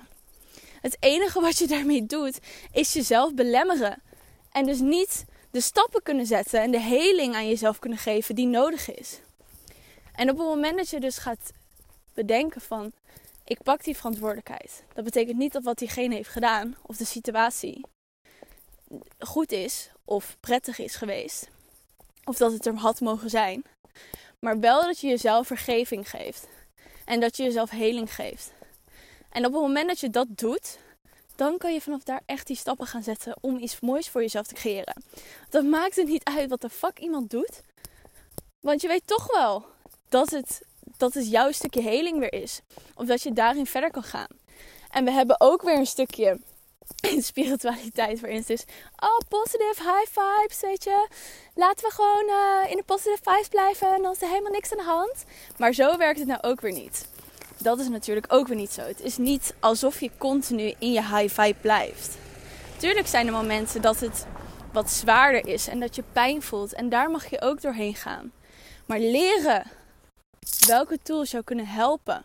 Het 0.80 0.96
enige 1.00 1.40
wat 1.40 1.58
je 1.58 1.66
daarmee 1.66 2.06
doet, 2.06 2.38
is 2.72 2.92
jezelf 2.92 3.34
belemmeren. 3.34 4.02
En 4.50 4.66
dus 4.66 4.78
niet 4.78 5.24
de 5.52 5.60
stappen 5.60 6.02
kunnen 6.02 6.26
zetten 6.26 6.60
en 6.60 6.70
de 6.70 6.80
heling 6.80 7.34
aan 7.34 7.48
jezelf 7.48 7.78
kunnen 7.78 7.98
geven 7.98 8.34
die 8.34 8.46
nodig 8.46 8.94
is. 8.94 9.20
En 10.14 10.30
op 10.30 10.38
het 10.38 10.46
moment 10.46 10.76
dat 10.76 10.90
je 10.90 11.00
dus 11.00 11.18
gaat 11.18 11.52
bedenken 12.14 12.60
van 12.60 12.92
ik 13.44 13.62
pak 13.62 13.84
die 13.84 13.96
verantwoordelijkheid. 13.96 14.84
Dat 14.94 15.04
betekent 15.04 15.38
niet 15.38 15.52
dat 15.52 15.62
wat 15.62 15.78
diegene 15.78 16.14
heeft 16.14 16.28
gedaan 16.28 16.76
of 16.82 16.96
de 16.96 17.04
situatie 17.04 17.84
goed 19.18 19.52
is 19.52 19.90
of 20.04 20.36
prettig 20.40 20.78
is 20.78 20.94
geweest. 20.94 21.48
Of 22.24 22.36
dat 22.36 22.52
het 22.52 22.66
er 22.66 22.74
had 22.74 23.00
mogen 23.00 23.30
zijn. 23.30 23.64
Maar 24.38 24.60
wel 24.60 24.82
dat 24.82 25.00
je 25.00 25.08
jezelf 25.08 25.46
vergeving 25.46 26.10
geeft. 26.10 26.48
En 27.04 27.20
dat 27.20 27.36
je 27.36 27.42
jezelf 27.42 27.70
heling 27.70 28.14
geeft. 28.14 28.52
En 29.30 29.46
op 29.46 29.52
het 29.52 29.62
moment 29.62 29.88
dat 29.88 30.00
je 30.00 30.10
dat 30.10 30.26
doet, 30.30 30.78
dan 31.42 31.58
kan 31.58 31.72
je 31.72 31.80
vanaf 31.80 32.02
daar 32.02 32.22
echt 32.26 32.46
die 32.46 32.56
stappen 32.56 32.86
gaan 32.86 33.02
zetten 33.02 33.36
om 33.40 33.56
iets 33.56 33.80
moois 33.80 34.08
voor 34.08 34.20
jezelf 34.20 34.46
te 34.46 34.54
creëren. 34.54 35.02
Dat 35.50 35.64
maakt 35.64 35.96
het 35.96 36.08
niet 36.08 36.24
uit 36.24 36.48
wat 36.48 36.60
de 36.60 36.70
fuck 36.70 36.98
iemand 36.98 37.30
doet. 37.30 37.60
Want 38.60 38.80
je 38.80 38.88
weet 38.88 39.06
toch 39.06 39.32
wel 39.32 39.66
dat 40.08 40.30
het, 40.30 40.62
dat 40.96 41.14
het 41.14 41.30
jouw 41.30 41.52
stukje 41.52 41.82
heling 41.82 42.18
weer 42.18 42.32
is. 42.32 42.60
Of 42.94 43.06
dat 43.06 43.22
je 43.22 43.32
daarin 43.32 43.66
verder 43.66 43.90
kan 43.90 44.02
gaan. 44.02 44.26
En 44.90 45.04
we 45.04 45.10
hebben 45.10 45.40
ook 45.40 45.62
weer 45.62 45.76
een 45.76 45.86
stukje 45.86 46.38
in 47.00 47.22
spiritualiteit 47.22 48.20
waarin 48.20 48.38
het 48.38 48.50
is... 48.50 48.64
Oh, 48.96 49.18
positive 49.28 49.82
high 49.82 50.10
vibes, 50.18 50.60
weet 50.60 50.84
je. 50.84 51.08
Laten 51.54 51.88
we 51.88 51.94
gewoon 51.94 52.28
uh, 52.28 52.70
in 52.70 52.76
de 52.76 52.82
positive 52.82 53.30
vibes 53.30 53.48
blijven 53.48 53.94
en 53.94 54.02
dan 54.02 54.12
is 54.12 54.22
er 54.22 54.28
helemaal 54.28 54.52
niks 54.52 54.72
aan 54.72 54.78
de 54.78 54.84
hand. 54.84 55.24
Maar 55.56 55.72
zo 55.72 55.96
werkt 55.96 56.18
het 56.18 56.28
nou 56.28 56.42
ook 56.42 56.60
weer 56.60 56.72
niet. 56.72 57.11
Dat 57.62 57.78
is 57.78 57.88
natuurlijk 57.88 58.32
ook 58.32 58.46
weer 58.46 58.56
niet 58.56 58.72
zo. 58.72 58.80
Het 58.80 59.00
is 59.00 59.16
niet 59.16 59.54
alsof 59.60 60.00
je 60.00 60.10
continu 60.18 60.74
in 60.78 60.92
je 60.92 61.02
high 61.02 61.40
vibe 61.40 61.58
blijft. 61.60 62.16
Tuurlijk 62.76 63.06
zijn 63.06 63.26
er 63.26 63.32
momenten 63.32 63.82
dat 63.82 64.00
het 64.00 64.26
wat 64.72 64.90
zwaarder 64.90 65.46
is 65.46 65.68
en 65.68 65.80
dat 65.80 65.94
je 65.94 66.04
pijn 66.12 66.42
voelt. 66.42 66.72
En 66.72 66.88
daar 66.88 67.10
mag 67.10 67.30
je 67.30 67.40
ook 67.40 67.60
doorheen 67.60 67.94
gaan. 67.94 68.32
Maar 68.86 68.98
leren 68.98 69.70
welke 70.66 70.98
tools 71.02 71.30
jou 71.30 71.44
kunnen 71.44 71.66
helpen 71.66 72.24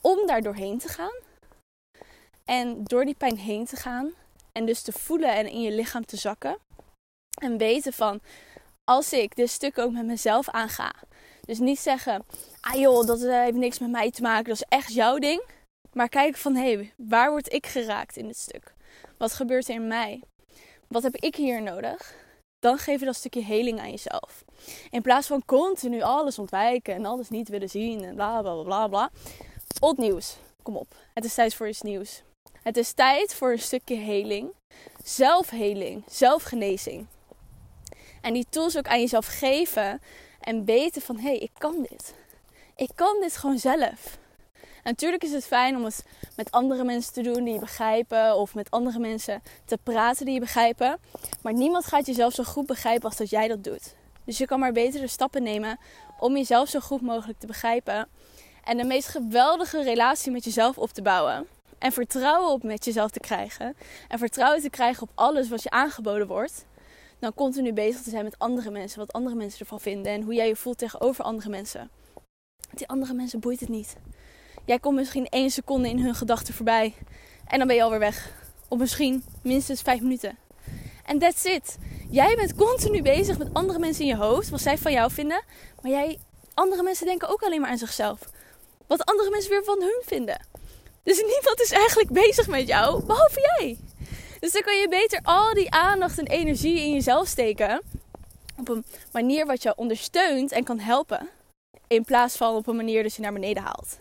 om 0.00 0.26
daar 0.26 0.42
doorheen 0.42 0.78
te 0.78 0.88
gaan. 0.88 1.16
En 2.44 2.84
door 2.84 3.04
die 3.04 3.14
pijn 3.14 3.36
heen 3.36 3.64
te 3.64 3.76
gaan. 3.76 4.12
En 4.52 4.66
dus 4.66 4.82
te 4.82 4.92
voelen 4.92 5.34
en 5.34 5.46
in 5.46 5.62
je 5.62 5.72
lichaam 5.72 6.04
te 6.04 6.16
zakken. 6.16 6.58
En 7.40 7.58
weten 7.58 7.92
van, 7.92 8.20
als 8.84 9.12
ik 9.12 9.36
dit 9.36 9.50
stuk 9.50 9.78
ook 9.78 9.92
met 9.92 10.06
mezelf 10.06 10.48
aanga. 10.48 10.94
Dus 11.40 11.58
niet 11.58 11.78
zeggen, 11.78 12.24
ah 12.68 12.80
joh, 12.80 13.06
dat 13.06 13.22
eh, 13.22 13.40
heeft 13.42 13.56
niks 13.56 13.78
met 13.78 13.90
mij 13.90 14.10
te 14.10 14.22
maken, 14.22 14.44
dat 14.44 14.54
is 14.54 14.78
echt 14.78 14.92
jouw 14.92 15.18
ding. 15.18 15.42
Maar 15.92 16.08
kijken 16.08 16.40
van, 16.40 16.54
hé, 16.54 16.72
hey, 16.72 16.92
waar 16.96 17.30
word 17.30 17.52
ik 17.52 17.66
geraakt 17.66 18.16
in 18.16 18.26
dit 18.26 18.36
stuk? 18.36 18.74
Wat 19.18 19.32
gebeurt 19.32 19.68
er 19.68 19.74
in 19.74 19.86
mij? 19.86 20.22
Wat 20.88 21.02
heb 21.02 21.16
ik 21.16 21.36
hier 21.36 21.62
nodig? 21.62 22.14
Dan 22.58 22.78
geef 22.78 23.00
je 23.00 23.06
dat 23.06 23.16
stukje 23.16 23.42
heling 23.42 23.80
aan 23.80 23.90
jezelf. 23.90 24.44
In 24.90 25.02
plaats 25.02 25.26
van 25.26 25.44
continu 25.44 26.02
alles 26.02 26.38
ontwijken 26.38 26.94
en 26.94 27.04
alles 27.04 27.28
niet 27.28 27.48
willen 27.48 27.68
zien 27.68 28.04
en 28.04 28.14
bla 28.14 28.40
bla 28.40 28.62
bla 28.62 28.88
bla. 28.88 29.10
Old 29.80 29.98
nieuws. 29.98 30.36
Kom 30.62 30.76
op. 30.76 30.94
Het 31.14 31.24
is 31.24 31.34
tijd 31.34 31.54
voor 31.54 31.68
iets 31.68 31.82
nieuws. 31.82 32.22
Het 32.62 32.76
is 32.76 32.92
tijd 32.92 33.34
voor 33.34 33.52
een 33.52 33.58
stukje 33.58 33.96
heling. 33.96 34.52
Zelfheling. 35.04 36.04
Zelfgenezing. 36.10 37.06
En 38.20 38.32
die 38.32 38.46
tools 38.50 38.76
ook 38.76 38.88
aan 38.88 39.00
jezelf 39.00 39.26
geven. 39.26 40.00
En 40.40 40.64
weten 40.64 41.02
van 41.02 41.16
hé, 41.16 41.28
hey, 41.28 41.38
ik 41.38 41.50
kan 41.58 41.86
dit. 41.88 42.14
Ik 42.78 42.90
kan 42.94 43.20
dit 43.20 43.36
gewoon 43.36 43.58
zelf. 43.58 44.18
natuurlijk 44.84 45.22
is 45.22 45.32
het 45.32 45.44
fijn 45.44 45.76
om 45.76 45.84
het 45.84 46.04
met 46.36 46.50
andere 46.50 46.84
mensen 46.84 47.12
te 47.12 47.22
doen 47.22 47.44
die 47.44 47.52
je 47.52 47.60
begrijpen. 47.60 48.36
Of 48.36 48.54
met 48.54 48.70
andere 48.70 48.98
mensen 48.98 49.42
te 49.64 49.78
praten 49.82 50.24
die 50.24 50.34
je 50.34 50.40
begrijpen. 50.40 50.98
Maar 51.42 51.52
niemand 51.52 51.84
gaat 51.84 52.06
jezelf 52.06 52.34
zo 52.34 52.42
goed 52.42 52.66
begrijpen 52.66 53.08
als 53.08 53.16
dat 53.16 53.30
jij 53.30 53.48
dat 53.48 53.64
doet. 53.64 53.94
Dus 54.24 54.38
je 54.38 54.46
kan 54.46 54.58
maar 54.58 54.72
betere 54.72 55.06
stappen 55.06 55.42
nemen 55.42 55.78
om 56.18 56.36
jezelf 56.36 56.68
zo 56.68 56.80
goed 56.80 57.00
mogelijk 57.00 57.38
te 57.38 57.46
begrijpen. 57.46 58.08
En 58.64 58.76
de 58.76 58.84
meest 58.84 59.08
geweldige 59.08 59.82
relatie 59.82 60.32
met 60.32 60.44
jezelf 60.44 60.78
op 60.78 60.90
te 60.90 61.02
bouwen. 61.02 61.46
En 61.78 61.92
vertrouwen 61.92 62.50
op 62.50 62.62
met 62.62 62.84
jezelf 62.84 63.10
te 63.10 63.20
krijgen. 63.20 63.76
En 64.08 64.18
vertrouwen 64.18 64.62
te 64.62 64.70
krijgen 64.70 65.02
op 65.02 65.10
alles 65.14 65.48
wat 65.48 65.62
je 65.62 65.70
aangeboden 65.70 66.26
wordt. 66.26 66.64
Dan 67.18 67.34
continu 67.34 67.72
bezig 67.72 68.02
te 68.02 68.10
zijn 68.10 68.24
met 68.24 68.38
andere 68.38 68.70
mensen. 68.70 68.98
Wat 68.98 69.12
andere 69.12 69.36
mensen 69.36 69.60
ervan 69.60 69.80
vinden. 69.80 70.12
En 70.12 70.22
hoe 70.22 70.34
jij 70.34 70.48
je 70.48 70.56
voelt 70.56 70.78
tegenover 70.78 71.24
andere 71.24 71.48
mensen. 71.48 71.90
Die 72.74 72.88
andere 72.88 73.12
mensen 73.12 73.40
boeit 73.40 73.60
het 73.60 73.68
niet. 73.68 73.96
Jij 74.64 74.78
komt 74.78 74.96
misschien 74.96 75.26
één 75.28 75.50
seconde 75.50 75.88
in 75.88 75.98
hun 75.98 76.14
gedachten 76.14 76.54
voorbij. 76.54 76.94
En 77.46 77.58
dan 77.58 77.66
ben 77.66 77.76
je 77.76 77.82
alweer 77.82 77.98
weg. 77.98 78.32
Of 78.68 78.78
misschien 78.78 79.24
minstens 79.42 79.82
vijf 79.82 80.00
minuten. 80.00 80.38
En 81.04 81.18
that's 81.18 81.44
it. 81.44 81.76
Jij 82.10 82.34
bent 82.36 82.54
continu 82.54 83.02
bezig 83.02 83.38
met 83.38 83.54
andere 83.54 83.78
mensen 83.78 84.02
in 84.02 84.08
je 84.08 84.16
hoofd. 84.16 84.48
Wat 84.48 84.60
zij 84.60 84.78
van 84.78 84.92
jou 84.92 85.10
vinden. 85.10 85.42
Maar 85.82 85.90
jij, 85.90 86.18
andere 86.54 86.82
mensen 86.82 87.06
denken 87.06 87.28
ook 87.28 87.42
alleen 87.42 87.60
maar 87.60 87.70
aan 87.70 87.78
zichzelf. 87.78 88.18
Wat 88.86 89.04
andere 89.04 89.30
mensen 89.30 89.50
weer 89.50 89.64
van 89.64 89.80
hun 89.80 90.02
vinden. 90.06 90.46
Dus 91.02 91.16
niemand 91.16 91.60
is 91.60 91.70
eigenlijk 91.70 92.10
bezig 92.10 92.46
met 92.46 92.66
jou, 92.66 93.04
behalve 93.04 93.40
jij. 93.58 93.78
Dus 94.40 94.52
dan 94.52 94.62
kan 94.62 94.76
je 94.76 94.88
beter 94.88 95.20
al 95.22 95.54
die 95.54 95.70
aandacht 95.70 96.18
en 96.18 96.26
energie 96.26 96.80
in 96.80 96.92
jezelf 96.92 97.28
steken. 97.28 97.82
Op 98.58 98.68
een 98.68 98.84
manier 99.12 99.46
wat 99.46 99.62
jou 99.62 99.76
ondersteunt 99.78 100.52
en 100.52 100.64
kan 100.64 100.78
helpen. 100.78 101.28
In 101.88 102.04
plaats 102.04 102.36
van 102.36 102.54
op 102.54 102.66
een 102.66 102.76
manier 102.76 103.02
dat 103.02 103.14
je 103.14 103.22
naar 103.22 103.32
beneden 103.32 103.62
haalt. 103.62 103.98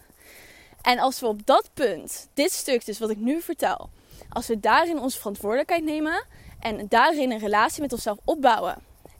En 0.82 1.00
als 1.00 1.20
we 1.20 1.28
op 1.28 1.46
dat 1.46 1.70
punt, 1.74 2.28
dit 2.34 2.52
stuk 2.52 2.86
dus 2.86 3.00
wat 3.00 3.10
ik 3.10 3.18
nu 3.18 3.42
vertel, 3.42 3.90
als 4.30 4.48
we 4.48 4.60
daarin 4.60 5.00
onze 5.00 5.18
verantwoordelijkheid 5.18 5.84
nemen 5.84 6.26
en 6.60 6.88
daarin 6.88 7.32
een 7.32 7.40
relatie 7.40 7.82
met 7.82 7.94
onszelf 7.94 8.18
opbouwen. 8.24 8.76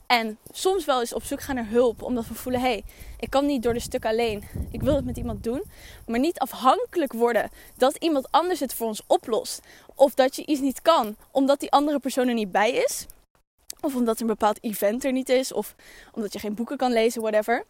En 0.08 0.38
soms 0.52 0.86
wel 0.86 1.00
eens 1.00 1.14
op 1.14 1.24
zoek 1.24 1.42
gaan 1.42 1.56
naar 1.56 1.70
hulp, 1.70 2.02
omdat 2.02 2.28
we 2.28 2.34
voelen: 2.34 2.62
hé, 2.62 2.68
hey, 2.68 2.84
ik 3.20 3.30
kan 3.30 3.46
niet 3.46 3.64
door 3.64 3.74
de 3.74 3.80
stuk 3.80 4.06
alleen. 4.06 4.44
Ik 4.72 4.82
wil 4.82 4.96
het 4.96 5.06
met 5.06 5.18
iemand 5.18 5.44
doen. 5.44 5.64
Maar 6.06 6.20
niet 6.20 6.40
afhankelijk 6.40 7.14
worden 7.14 7.50
dat 7.78 7.96
iemand 7.96 8.32
anders 8.32 8.60
het 8.60 8.74
voor 8.74 8.88
ons 8.88 9.02
oplost. 9.08 9.62
Of 9.96 10.14
dat 10.14 10.36
je 10.36 10.46
iets 10.46 10.62
niet 10.62 10.82
kan 10.82 11.16
omdat 11.32 11.60
die 11.60 11.72
andere 11.72 12.00
persoon 12.00 12.28
er 12.28 12.34
niet 12.34 12.52
bij 12.52 12.72
is. 12.72 13.06
Of 13.82 13.96
omdat 13.96 14.16
er 14.16 14.22
een 14.22 14.28
bepaald 14.28 14.64
event 14.64 15.06
er 15.06 15.12
niet 15.12 15.30
is. 15.30 15.54
Of 15.54 15.76
omdat 16.14 16.34
je 16.34 16.40
geen 16.40 16.56
boeken 16.56 16.78
kan 16.78 16.92
lezen, 16.92 17.22
whatever. 17.22 17.66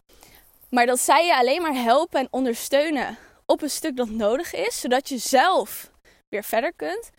Maar 0.70 0.86
dat 0.86 1.00
zij 1.00 1.26
je 1.26 1.36
alleen 1.36 1.62
maar 1.62 1.74
helpen 1.74 2.20
en 2.20 2.28
ondersteunen 2.30 3.18
op 3.46 3.62
een 3.62 3.70
stuk 3.70 3.96
dat 3.96 4.08
nodig 4.08 4.54
is. 4.54 4.80
Zodat 4.80 5.08
je 5.08 5.18
zelf 5.18 5.90
weer 6.28 6.44
verder 6.44 6.72
kunt. 6.76 7.10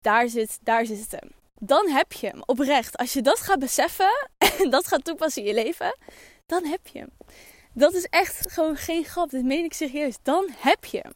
Daar 0.00 0.28
zit, 0.28 0.58
daar 0.62 0.86
zit 0.86 1.00
het 1.00 1.10
hem. 1.10 1.30
Dan 1.58 1.88
heb 1.88 2.12
je 2.12 2.26
hem 2.26 2.42
oprecht. 2.46 2.96
Als 2.96 3.12
je 3.12 3.22
dat 3.22 3.40
gaat 3.40 3.58
beseffen 3.58 4.28
en 4.58 4.70
dat 4.70 4.86
gaat 4.86 5.04
toepassen 5.04 5.42
in 5.42 5.48
je 5.48 5.54
leven, 5.54 5.96
dan 6.46 6.64
heb 6.64 6.86
je 6.86 6.98
hem. 6.98 7.10
Dat 7.74 7.94
is 7.94 8.04
echt 8.04 8.52
gewoon 8.52 8.76
geen 8.76 9.04
grap. 9.04 9.30
Dit 9.30 9.44
meen 9.44 9.64
ik 9.64 9.72
serieus. 9.72 10.16
Dan 10.22 10.48
heb 10.56 10.84
je 10.84 10.98
hem. 10.98 11.12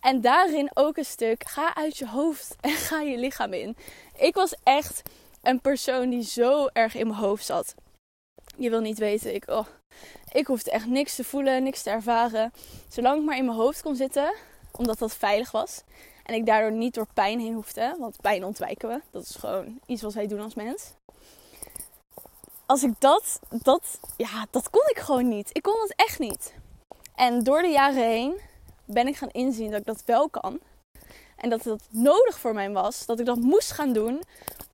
En 0.00 0.20
daarin 0.20 0.70
ook 0.74 0.96
een 0.96 1.04
stuk. 1.04 1.48
Ga 1.48 1.74
uit 1.74 1.96
je 1.96 2.08
hoofd 2.08 2.56
en 2.60 2.70
ga 2.70 3.00
je 3.00 3.18
lichaam 3.18 3.52
in. 3.52 3.76
Ik 4.18 4.34
was 4.34 4.54
echt 4.62 5.02
een 5.42 5.60
persoon 5.60 6.10
die 6.10 6.22
zo 6.22 6.66
erg 6.66 6.94
in 6.94 7.06
mijn 7.06 7.18
hoofd 7.18 7.44
zat. 7.44 7.74
Je 8.56 8.70
wil 8.70 8.80
niet 8.80 8.98
weten. 8.98 9.34
Ik, 9.34 9.48
oh, 9.48 9.66
ik 10.34 10.46
hoefde 10.46 10.70
echt 10.70 10.86
niks 10.86 11.14
te 11.14 11.24
voelen, 11.24 11.62
niks 11.62 11.82
te 11.82 11.90
ervaren. 11.90 12.52
Zolang 12.88 13.18
ik 13.18 13.24
maar 13.24 13.36
in 13.36 13.44
mijn 13.44 13.56
hoofd 13.56 13.82
kon 13.82 13.96
zitten, 13.96 14.34
omdat 14.72 14.98
dat 14.98 15.14
veilig 15.14 15.50
was. 15.50 15.82
En 16.24 16.34
ik 16.34 16.46
daardoor 16.46 16.72
niet 16.72 16.94
door 16.94 17.06
pijn 17.14 17.40
heen 17.40 17.54
hoefde. 17.54 17.96
Want 17.98 18.20
pijn 18.20 18.44
ontwijken 18.44 18.88
we. 18.88 19.00
Dat 19.10 19.22
is 19.22 19.36
gewoon 19.36 19.80
iets 19.86 20.02
wat 20.02 20.14
wij 20.14 20.26
doen 20.26 20.40
als 20.40 20.54
mens 20.54 20.92
als 22.66 22.82
ik 22.82 23.00
dat, 23.00 23.40
dat, 23.62 24.00
ja, 24.16 24.46
dat 24.50 24.70
kon 24.70 24.88
ik 24.88 24.98
gewoon 24.98 25.28
niet. 25.28 25.50
Ik 25.52 25.62
kon 25.62 25.80
het 25.80 25.94
echt 25.96 26.18
niet. 26.18 26.54
En 27.14 27.42
door 27.42 27.62
de 27.62 27.68
jaren 27.68 28.08
heen 28.08 28.40
ben 28.84 29.06
ik 29.06 29.16
gaan 29.16 29.30
inzien 29.30 29.70
dat 29.70 29.80
ik 29.80 29.86
dat 29.86 30.02
wel 30.06 30.28
kan. 30.28 30.60
En 31.36 31.50
dat 31.50 31.64
het 31.64 31.82
nodig 31.90 32.38
voor 32.38 32.54
mij 32.54 32.70
was. 32.70 33.06
Dat 33.06 33.20
ik 33.20 33.26
dat 33.26 33.38
moest 33.38 33.70
gaan 33.70 33.92
doen 33.92 34.22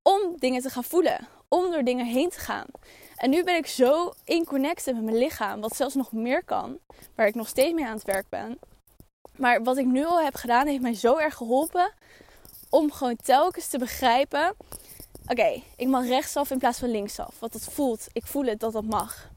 om 0.03 0.21
dingen 0.39 0.63
te 0.63 0.71
gaan 0.71 0.85
voelen. 0.85 1.29
Om 1.49 1.71
door 1.71 1.83
dingen 1.83 2.07
heen 2.07 2.31
te 2.31 2.39
gaan. 2.39 2.67
En 3.21 3.31
nu 3.31 3.45
ben 3.45 3.57
ik 3.57 3.67
zo 3.67 4.13
in 4.25 4.45
connecten 4.45 4.95
met 4.95 5.05
mijn 5.05 5.17
lichaam. 5.17 5.61
Wat 5.61 5.77
zelfs 5.77 5.95
nog 5.95 6.13
meer 6.13 6.45
kan. 6.45 6.79
Waar 7.15 7.27
ik 7.27 7.35
nog 7.35 7.49
steeds 7.49 7.73
mee 7.73 7.87
aan 7.87 7.97
het 7.97 8.05
werk 8.05 8.29
ben. 8.29 8.59
Maar 9.37 9.63
wat 9.63 9.77
ik 9.77 9.87
nu 9.87 10.05
al 10.05 10.21
heb 10.21 10.35
gedaan 10.35 10.67
heeft 10.67 10.83
mij 10.83 10.95
zo 10.95 11.17
erg 11.17 11.35
geholpen. 11.35 11.93
Om 12.69 12.93
gewoon 12.93 13.17
telkens 13.17 13.67
te 13.67 13.79
begrijpen 13.79 14.55
Oké, 15.31 15.63
ik 15.77 15.89
mag 15.89 16.07
rechtsaf 16.07 16.51
in 16.51 16.59
plaats 16.59 16.79
van 16.79 16.91
linksaf. 16.91 17.35
Wat 17.39 17.53
dat 17.53 17.65
voelt. 17.65 18.07
Ik 18.13 18.27
voel 18.27 18.45
het 18.45 18.61
dat 18.61 18.73
dat 18.73 18.85
mag. 18.85 19.31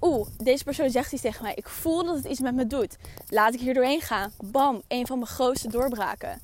Oeh, 0.00 0.28
deze 0.42 0.64
persoon 0.64 0.90
zegt 0.90 1.12
iets 1.12 1.22
tegen 1.22 1.42
mij. 1.42 1.54
Ik 1.54 1.68
voel 1.68 2.04
dat 2.04 2.16
het 2.16 2.24
iets 2.24 2.40
met 2.40 2.54
me 2.54 2.66
doet. 2.66 2.96
Laat 3.28 3.54
ik 3.54 3.60
hier 3.60 3.74
doorheen 3.74 4.00
gaan. 4.00 4.32
Bam, 4.44 4.82
een 4.88 5.06
van 5.06 5.18
mijn 5.18 5.30
grootste 5.30 5.68
doorbraken. 5.68 6.42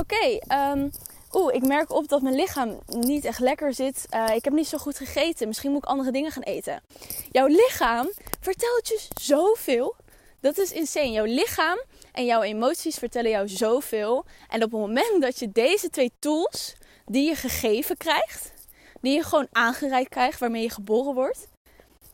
Oké, 0.00 0.38
ehm, 0.38 0.88
oeh, 1.34 1.54
ik 1.54 1.62
merk 1.62 1.90
op 1.90 2.08
dat 2.08 2.22
mijn 2.22 2.34
lichaam 2.34 2.78
niet 2.86 3.24
echt 3.24 3.38
lekker 3.38 3.74
zit. 3.74 4.06
Uh, 4.10 4.34
ik 4.34 4.44
heb 4.44 4.52
niet 4.52 4.68
zo 4.68 4.78
goed 4.78 4.96
gegeten. 4.96 5.48
Misschien 5.48 5.70
moet 5.70 5.82
ik 5.82 5.88
andere 5.88 6.10
dingen 6.10 6.30
gaan 6.30 6.42
eten. 6.42 6.82
Jouw 7.30 7.46
lichaam 7.46 8.12
vertelt 8.40 8.88
je 8.88 9.06
zoveel. 9.20 9.96
Dat 10.40 10.58
is 10.58 10.72
insane. 10.72 11.10
Jouw 11.10 11.24
lichaam 11.24 11.82
en 12.12 12.24
jouw 12.24 12.42
emoties 12.42 12.96
vertellen 12.98 13.30
jou 13.30 13.48
zoveel. 13.48 14.24
En 14.48 14.62
op 14.62 14.70
het 14.70 14.80
moment 14.80 15.22
dat 15.22 15.38
je 15.38 15.52
deze 15.52 15.90
twee 15.90 16.12
tools 16.18 16.74
die 17.06 17.28
je 17.28 17.36
gegeven 17.36 17.96
krijgt, 17.96 18.52
die 19.00 19.14
je 19.14 19.22
gewoon 19.22 19.48
aangereikt 19.52 20.08
krijgt, 20.08 20.40
waarmee 20.40 20.62
je 20.62 20.70
geboren 20.70 21.14
wordt, 21.14 21.48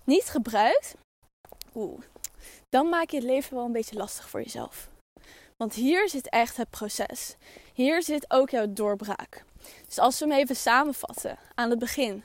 niet 0.05 0.25
gebruikt, 0.25 0.95
oeh, 1.75 2.01
dan 2.69 2.89
maak 2.89 3.11
je 3.11 3.17
het 3.17 3.27
leven 3.27 3.55
wel 3.55 3.65
een 3.65 3.73
beetje 3.73 3.97
lastig 3.97 4.29
voor 4.29 4.43
jezelf. 4.43 4.89
Want 5.57 5.75
hier 5.75 6.09
zit 6.09 6.29
echt 6.29 6.57
het 6.57 6.71
proces. 6.71 7.37
Hier 7.81 8.03
zit 8.03 8.31
ook 8.31 8.51
jouw 8.51 8.73
doorbraak. 8.73 9.45
Dus 9.87 9.99
als 9.99 10.19
we 10.19 10.27
hem 10.27 10.39
even 10.39 10.57
samenvatten 10.57 11.39
aan 11.55 11.71
het 11.71 11.79
begin. 11.79 12.25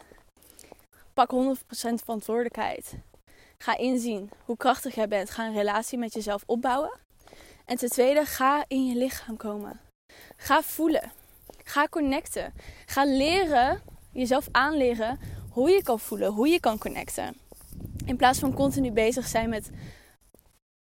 Pak 1.13 1.31
100% 1.31 1.57
verantwoordelijkheid. 2.03 2.93
Ga 3.57 3.77
inzien 3.77 4.29
hoe 4.45 4.57
krachtig 4.57 4.95
jij 4.95 5.07
bent. 5.07 5.29
Ga 5.29 5.45
een 5.45 5.53
relatie 5.53 5.97
met 5.97 6.13
jezelf 6.13 6.43
opbouwen. 6.45 6.97
En 7.65 7.77
ten 7.77 7.89
tweede, 7.89 8.25
ga 8.25 8.65
in 8.67 8.88
je 8.88 8.95
lichaam 8.95 9.38
komen. 9.38 9.79
Ga 10.38 10.62
voelen. 10.62 11.12
Ga 11.63 11.88
connecten. 11.88 12.53
Ga 12.85 13.05
leren, 13.05 13.81
jezelf 14.12 14.47
aanleren 14.51 15.19
hoe 15.50 15.69
je 15.69 15.83
kan 15.83 16.00
voelen, 16.00 16.31
hoe 16.31 16.47
je 16.47 16.59
kan 16.59 16.77
connecten. 16.77 17.38
In 18.05 18.17
plaats 18.17 18.39
van 18.39 18.53
continu 18.53 18.91
bezig 18.91 19.27
zijn 19.27 19.50
met 19.50 19.69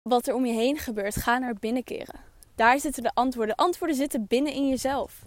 wat 0.10 0.28
er 0.28 0.34
om 0.34 0.46
je 0.46 0.54
heen 0.54 0.78
gebeurt, 0.78 1.16
ga 1.16 1.38
naar 1.38 1.54
binnen 1.54 1.84
keren. 1.84 2.32
Daar 2.56 2.80
zitten 2.80 3.04
de 3.04 3.12
antwoorden. 3.14 3.56
antwoorden 3.56 3.96
zitten 3.96 4.26
binnen 4.28 4.54
in 4.54 4.70
jezelf. 4.70 5.26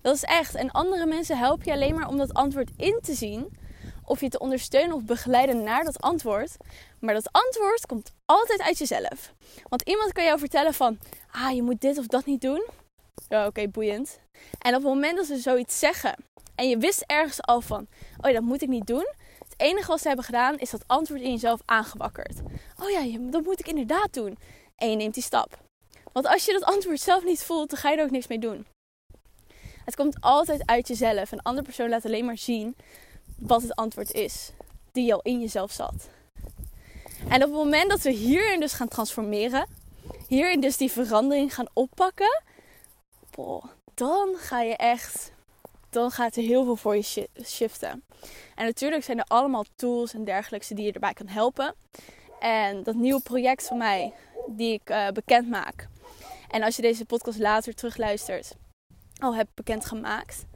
Dat 0.00 0.14
is 0.14 0.22
echt. 0.22 0.54
En 0.54 0.70
andere 0.70 1.06
mensen 1.06 1.38
helpen 1.38 1.64
je 1.64 1.72
alleen 1.72 1.94
maar 1.94 2.08
om 2.08 2.16
dat 2.16 2.34
antwoord 2.34 2.70
in 2.76 2.98
te 3.02 3.14
zien. 3.14 3.66
of 4.04 4.20
je 4.20 4.28
te 4.28 4.38
ondersteunen 4.38 4.96
of 4.96 5.04
begeleiden 5.04 5.62
naar 5.62 5.84
dat 5.84 6.00
antwoord. 6.00 6.56
Maar 7.00 7.14
dat 7.14 7.32
antwoord 7.32 7.86
komt 7.86 8.12
altijd 8.24 8.62
uit 8.62 8.78
jezelf. 8.78 9.34
Want 9.68 9.82
iemand 9.82 10.12
kan 10.12 10.24
jou 10.24 10.38
vertellen 10.38 10.74
van, 10.74 10.98
ah, 11.30 11.54
je 11.54 11.62
moet 11.62 11.80
dit 11.80 11.98
of 11.98 12.06
dat 12.06 12.24
niet 12.24 12.40
doen. 12.40 12.66
Ja, 13.28 13.46
oké, 13.46 13.68
boeiend. 13.68 14.20
En 14.58 14.74
op 14.74 14.82
het 14.82 14.92
moment 14.92 15.16
dat 15.16 15.26
ze 15.26 15.36
zoiets 15.36 15.78
zeggen 15.78 16.14
en 16.54 16.68
je 16.68 16.78
wist 16.78 17.04
ergens 17.06 17.42
al 17.42 17.60
van, 17.60 17.86
oh 18.20 18.32
dat 18.32 18.42
moet 18.42 18.62
ik 18.62 18.68
niet 18.68 18.86
doen. 18.86 19.08
Het 19.38 19.54
enige 19.56 19.90
wat 19.90 20.00
ze 20.00 20.06
hebben 20.06 20.24
gedaan 20.24 20.58
is 20.58 20.70
dat 20.70 20.84
antwoord 20.86 21.20
in 21.20 21.30
jezelf 21.30 21.60
aangewakkerd. 21.64 22.40
Oh 22.82 22.90
ja, 22.90 23.18
dat 23.18 23.44
moet 23.44 23.60
ik 23.60 23.68
inderdaad 23.68 24.12
doen. 24.12 24.38
En 24.76 24.90
je 24.90 24.96
neemt 24.96 25.14
die 25.14 25.22
stap. 25.22 25.67
Want 26.12 26.26
als 26.26 26.44
je 26.44 26.52
dat 26.52 26.64
antwoord 26.64 27.00
zelf 27.00 27.24
niet 27.24 27.42
voelt, 27.42 27.70
dan 27.70 27.78
ga 27.78 27.90
je 27.90 27.96
er 27.96 28.04
ook 28.04 28.10
niks 28.10 28.26
mee 28.26 28.38
doen. 28.38 28.66
Het 29.84 29.96
komt 29.96 30.20
altijd 30.20 30.62
uit 30.66 30.88
jezelf. 30.88 31.32
Een 31.32 31.42
andere 31.42 31.64
persoon 31.64 31.88
laat 31.88 32.04
alleen 32.04 32.24
maar 32.24 32.38
zien 32.38 32.76
wat 33.38 33.62
het 33.62 33.74
antwoord 33.74 34.12
is 34.12 34.52
die 34.92 35.14
al 35.14 35.20
in 35.22 35.40
jezelf 35.40 35.72
zat. 35.72 36.08
En 37.28 37.34
op 37.34 37.50
het 37.50 37.50
moment 37.50 37.90
dat 37.90 38.00
we 38.00 38.10
hierin 38.10 38.60
dus 38.60 38.72
gaan 38.72 38.88
transformeren, 38.88 39.66
hierin 40.28 40.60
dus 40.60 40.76
die 40.76 40.90
verandering 40.90 41.54
gaan 41.54 41.68
oppakken, 41.72 42.42
dan 43.94 44.36
ga 44.36 44.60
je 44.60 44.76
echt, 44.76 45.32
dan 45.90 46.10
gaat 46.10 46.36
er 46.36 46.42
heel 46.42 46.64
veel 46.64 46.76
voor 46.76 46.96
je 46.96 47.28
shiften. 47.44 48.04
En 48.54 48.64
natuurlijk 48.64 49.04
zijn 49.04 49.18
er 49.18 49.24
allemaal 49.28 49.64
tools 49.76 50.14
en 50.14 50.24
dergelijke 50.24 50.74
die 50.74 50.84
je 50.84 50.92
erbij 50.92 51.12
kan 51.12 51.28
helpen. 51.28 51.74
En 52.40 52.82
dat 52.82 52.94
nieuwe 52.94 53.22
project 53.22 53.66
van 53.66 53.78
mij, 53.78 54.12
die 54.46 54.72
ik 54.72 54.90
uh, 54.90 55.08
bekend 55.08 55.48
maak. 55.48 55.88
En 56.48 56.62
als 56.62 56.76
je 56.76 56.82
deze 56.82 57.04
podcast 57.04 57.38
later 57.38 57.74
terugluistert, 57.74 58.54
al 59.18 59.34
heb 59.34 59.48
bekendgemaakt. 59.54 60.46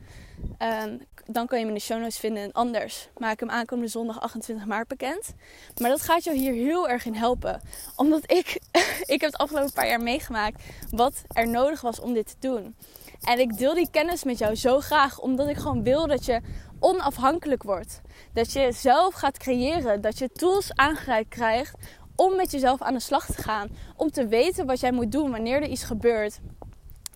Um, 0.58 1.00
dan 1.26 1.46
kan 1.46 1.58
je 1.58 1.64
hem 1.64 1.74
in 1.74 1.78
de 1.78 1.84
show 1.84 2.00
notes 2.00 2.18
vinden. 2.18 2.42
En 2.42 2.52
anders 2.52 3.08
maak 3.16 3.32
ik 3.32 3.40
hem 3.40 3.50
aankomende 3.50 3.90
zondag 3.90 4.20
28 4.20 4.66
maart 4.66 4.88
bekend. 4.88 5.34
Maar 5.80 5.90
dat 5.90 6.02
gaat 6.02 6.24
jou 6.24 6.36
hier 6.36 6.52
heel 6.52 6.88
erg 6.88 7.04
in 7.04 7.14
helpen. 7.14 7.60
Omdat 7.96 8.30
ik, 8.30 8.60
ik 9.14 9.20
heb 9.20 9.32
het 9.32 9.36
afgelopen 9.36 9.72
paar 9.72 9.88
jaar 9.88 10.02
meegemaakt 10.02 10.62
wat 10.90 11.22
er 11.28 11.48
nodig 11.48 11.80
was 11.80 12.00
om 12.00 12.12
dit 12.12 12.26
te 12.26 12.48
doen. 12.48 12.76
En 13.20 13.38
ik 13.38 13.58
deel 13.58 13.74
die 13.74 13.90
kennis 13.90 14.24
met 14.24 14.38
jou 14.38 14.54
zo 14.54 14.80
graag. 14.80 15.18
Omdat 15.18 15.48
ik 15.48 15.56
gewoon 15.56 15.82
wil 15.82 16.06
dat 16.06 16.24
je 16.24 16.40
onafhankelijk 16.78 17.62
wordt. 17.62 18.00
Dat 18.32 18.52
je 18.52 18.72
zelf 18.72 19.14
gaat 19.14 19.38
creëren. 19.38 20.00
Dat 20.00 20.18
je 20.18 20.28
tools 20.28 20.74
aangereikt 20.74 21.28
krijgt 21.28 21.74
om 22.22 22.36
met 22.36 22.50
jezelf 22.50 22.82
aan 22.82 22.94
de 22.94 23.00
slag 23.00 23.26
te 23.26 23.42
gaan. 23.42 23.68
Om 23.96 24.10
te 24.10 24.26
weten 24.26 24.66
wat 24.66 24.80
jij 24.80 24.92
moet 24.92 25.12
doen 25.12 25.30
wanneer 25.30 25.62
er 25.62 25.68
iets 25.68 25.84
gebeurt 25.84 26.40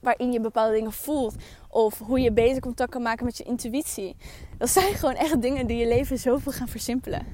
waarin 0.01 0.33
je 0.33 0.41
bepaalde 0.41 0.75
dingen 0.75 0.93
voelt. 0.93 1.35
Of 1.69 1.99
hoe 1.99 2.21
je 2.21 2.33
beter 2.33 2.61
contact 2.61 2.91
kan 2.91 3.03
maken 3.03 3.25
met 3.25 3.37
je 3.37 3.45
intuïtie. 3.45 4.17
Dat 4.59 4.71
zijn 4.71 4.95
gewoon 5.01 5.15
echt 5.15 5.43
dingen 5.43 5.67
die 5.67 5.77
je 5.77 5.89
leven 5.89 6.19
zoveel 6.19 6.53
gaan 6.53 6.69
versimpelen. 6.69 7.27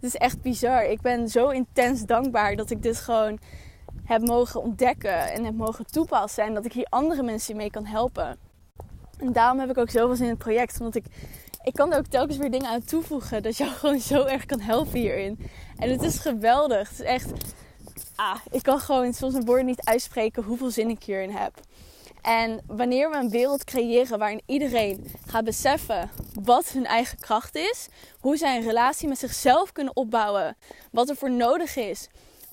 Het 0.00 0.14
is 0.14 0.14
echt 0.14 0.42
bizar. 0.42 0.84
Ik 0.84 1.00
ben 1.00 1.28
zo 1.28 1.48
intens 1.48 2.04
dankbaar 2.04 2.56
dat 2.56 2.70
ik 2.70 2.82
dit 2.82 2.96
gewoon 2.96 3.38
heb 4.04 4.26
mogen 4.26 4.62
ontdekken 4.62 5.32
en 5.32 5.44
heb 5.44 5.54
mogen 5.54 5.86
toepassen. 5.86 6.44
En 6.44 6.54
dat 6.54 6.64
ik 6.64 6.72
hier 6.72 6.86
andere 6.88 7.22
mensen 7.22 7.56
mee 7.56 7.70
kan 7.70 7.84
helpen. 7.84 8.38
En 9.18 9.32
daarom 9.32 9.58
heb 9.58 9.70
ik 9.70 9.78
ook 9.78 9.90
zoveel 9.90 10.16
zin 10.16 10.24
in 10.24 10.30
het 10.30 10.38
project. 10.38 10.78
Omdat 10.78 10.94
ik, 10.94 11.04
ik 11.62 11.72
kan 11.72 11.92
er 11.92 11.98
ook 11.98 12.06
telkens 12.06 12.36
weer 12.36 12.50
dingen 12.50 12.70
aan 12.70 12.84
toevoegen. 12.84 13.42
Dat 13.42 13.56
jou 13.56 13.70
gewoon 13.80 14.00
zo 14.00 14.24
erg 14.24 14.44
kan 14.44 14.60
helpen 14.60 14.98
hierin. 14.98 15.38
En 15.78 15.90
het 15.90 16.02
is 16.02 16.18
geweldig. 16.18 16.88
Het 16.88 16.98
is 16.98 17.04
echt... 17.04 17.30
Ah, 18.16 18.40
ik 18.50 18.62
kan 18.62 18.80
gewoon 18.80 19.12
soms 19.12 19.34
een 19.34 19.44
woord 19.44 19.64
niet 19.64 19.84
uitspreken 19.84 20.42
hoeveel 20.42 20.70
zin 20.70 20.90
ik 20.90 21.02
hierin 21.02 21.30
heb. 21.30 21.60
En 22.22 22.60
wanneer 22.66 23.10
we 23.10 23.16
een 23.16 23.30
wereld 23.30 23.64
creëren 23.64 24.18
waarin 24.18 24.42
iedereen 24.46 25.06
gaat 25.26 25.44
beseffen 25.44 26.10
wat 26.42 26.68
hun 26.68 26.86
eigen 26.86 27.18
kracht 27.18 27.56
is, 27.56 27.88
hoe 28.20 28.36
zij 28.36 28.56
een 28.56 28.66
relatie 28.66 29.08
met 29.08 29.18
zichzelf 29.18 29.72
kunnen 29.72 29.96
opbouwen, 29.96 30.56
wat 30.90 31.08
er 31.08 31.16
voor 31.16 31.30
nodig 31.30 31.76
is 31.76 32.08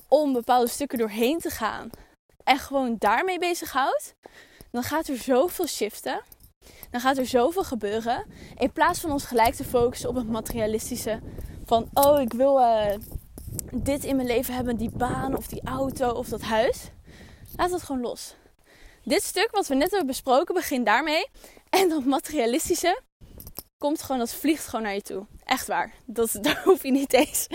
om 0.08 0.32
bepaalde 0.32 0.68
stukken 0.68 0.98
doorheen 0.98 1.38
te 1.38 1.50
gaan 1.50 1.90
en 2.44 2.58
gewoon 2.58 2.96
daarmee 2.98 3.38
bezighoudt, 3.38 4.14
dan 4.70 4.82
gaat 4.82 5.08
er 5.08 5.16
zoveel 5.16 5.66
shiften. 5.66 6.20
Dan 6.90 7.00
gaat 7.00 7.18
er 7.18 7.26
zoveel 7.26 7.64
gebeuren. 7.64 8.24
In 8.56 8.72
plaats 8.72 9.00
van 9.00 9.10
ons 9.10 9.24
gelijk 9.24 9.54
te 9.54 9.64
focussen 9.64 10.08
op 10.08 10.14
het 10.14 10.28
materialistische. 10.28 11.20
Van, 11.66 11.88
oh, 11.94 12.20
ik 12.20 12.32
wil 12.32 12.58
uh, 12.58 12.94
dit 13.72 14.04
in 14.04 14.16
mijn 14.16 14.28
leven 14.28 14.54
hebben, 14.54 14.76
die 14.76 14.90
baan 14.90 15.36
of 15.36 15.46
die 15.46 15.60
auto 15.64 16.10
of 16.10 16.28
dat 16.28 16.42
huis. 16.42 16.90
Laat 17.56 17.70
het 17.70 17.82
gewoon 17.82 18.02
los. 18.02 18.34
Dit 19.04 19.22
stuk 19.22 19.48
wat 19.50 19.66
we 19.66 19.74
net 19.74 19.90
hebben 19.90 20.06
besproken 20.06 20.54
begint 20.54 20.86
daarmee. 20.86 21.26
En 21.70 21.88
dat 21.88 22.04
materialistische 22.04 23.00
komt 23.78 24.02
gewoon, 24.02 24.18
dat 24.18 24.34
vliegt 24.34 24.66
gewoon 24.66 24.84
naar 24.84 24.94
je 24.94 25.02
toe. 25.02 25.26
Echt 25.44 25.66
waar. 25.66 25.92
Dat, 26.04 26.38
daar 26.42 26.62
hoef 26.64 26.82
je 26.82 26.90
niet 26.90 27.12
eens... 27.12 27.46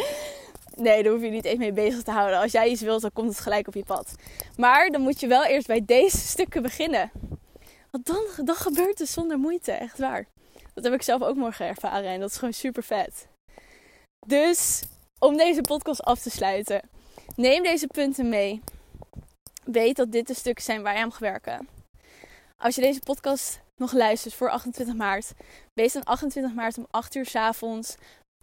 Nee, 0.76 1.04
daar 1.04 1.12
hoef 1.12 1.22
je 1.22 1.30
niet 1.30 1.46
eens 1.46 1.58
mee 1.58 1.72
bezig 1.72 2.04
te 2.04 2.12
houden. 2.12 2.40
Als 2.40 2.52
jij 2.52 2.70
iets 2.70 2.82
wilt, 2.82 3.02
dan 3.02 3.14
komt 3.14 3.30
het 3.30 3.40
gelijk 3.40 3.68
op 3.68 3.74
je 3.74 3.84
pad. 3.84 4.16
Maar 4.58 4.90
dan 4.90 5.02
moet 5.02 5.20
je 5.20 5.28
wel 5.28 5.46
eerst 5.46 5.68
bij 5.68 5.86
deze 5.86 6.18
stukken 6.18 6.62
beginnen. 6.62 7.12
Want 7.92 8.06
dan, 8.06 8.46
dan 8.46 8.56
gebeurt 8.56 9.00
het 9.00 9.10
zonder 9.10 9.38
moeite. 9.40 9.72
Echt 9.72 9.98
waar. 9.98 10.28
Dat 10.74 10.84
heb 10.84 10.94
ik 10.94 11.02
zelf 11.02 11.22
ook 11.22 11.36
morgen 11.36 11.66
ervaren. 11.66 12.10
En 12.10 12.20
dat 12.20 12.30
is 12.30 12.38
gewoon 12.38 12.54
super 12.54 12.84
vet. 12.84 13.28
Dus 14.28 14.84
om 15.20 15.38
deze 15.38 15.62
podcast 15.62 16.04
af 16.04 16.20
te 16.20 16.30
sluiten. 16.30 16.82
Neem 17.36 17.64
deze 17.64 17.88
punten 17.88 18.30
mee 18.30 18.62
weet 19.64 19.96
dat 19.96 20.12
dit 20.12 20.28
de 20.28 20.34
stukken 20.34 20.64
zijn 20.64 20.82
waar 20.82 20.94
je 20.94 21.00
aan 21.00 21.08
mag 21.08 21.20
werken. 21.20 21.68
Als 22.58 22.76
je 22.76 22.82
deze 22.82 23.00
podcast 23.00 23.60
nog 23.76 23.94
luistert 23.94 24.34
voor 24.34 24.50
28 24.50 24.96
maart, 24.96 25.32
wees 25.74 25.94
dan 25.94 26.04
28 26.04 26.54
maart 26.54 26.78
om 26.78 26.86
8 26.90 27.16
uur 27.16 27.26
s 27.26 27.36
avonds 27.36 27.96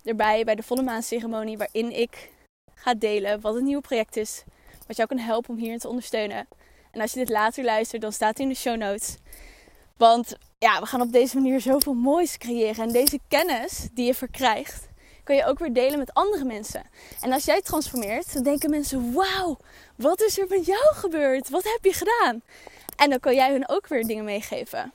erbij 0.05 0.45
bij 0.45 0.55
de 0.55 0.63
volle 0.63 0.83
maanceremonie 0.83 1.59
waarin 1.59 1.99
ik 1.99 2.31
ga 2.75 2.95
delen 2.95 3.41
wat 3.41 3.55
het 3.55 3.65
nieuwe 3.65 3.83
project 3.83 4.17
is. 4.17 4.45
Wat 4.87 4.97
jou 4.97 5.09
kan 5.09 5.19
helpen 5.19 5.51
om 5.51 5.57
hierin 5.57 5.79
te 5.79 5.89
ondersteunen. 5.89 6.49
En 6.91 7.01
als 7.01 7.13
je 7.13 7.19
dit 7.19 7.29
later 7.29 7.65
luistert, 7.65 8.03
dan 8.03 8.13
staat 8.13 8.29
het 8.29 8.39
in 8.39 8.49
de 8.49 8.55
show 8.55 8.77
notes. 8.77 9.17
Want 9.97 10.37
ja, 10.59 10.81
we 10.81 10.87
gaan 10.87 11.01
op 11.01 11.13
deze 11.13 11.37
manier 11.37 11.61
zoveel 11.61 11.95
moois 11.95 12.39
creëren. 12.39 12.85
En 12.85 12.93
deze 12.93 13.21
kennis 13.29 13.89
die 13.93 14.07
je 14.07 14.15
verkrijgt, 14.15 14.88
kun 15.29 15.37
je 15.37 15.45
ook 15.45 15.59
weer 15.59 15.73
delen 15.73 15.99
met 15.99 16.15
andere 16.15 16.45
mensen. 16.45 16.83
En 17.21 17.33
als 17.33 17.45
jij 17.45 17.63
transformeert, 17.63 18.33
dan 18.33 18.43
denken 18.43 18.71
mensen: 18.71 19.13
wauw, 19.13 19.59
wat 19.97 20.23
is 20.23 20.39
er 20.39 20.47
met 20.49 20.67
jou 20.67 20.95
gebeurd? 20.95 21.49
Wat 21.49 21.65
heb 21.65 21.79
je 21.83 21.93
gedaan? 21.93 22.43
En 22.97 23.11
dan 23.11 23.21
kan 23.21 23.35
jij 23.35 23.51
hun 23.51 23.69
ook 23.69 23.87
weer 23.87 24.07
dingen 24.07 24.25
meegeven. 24.25 24.93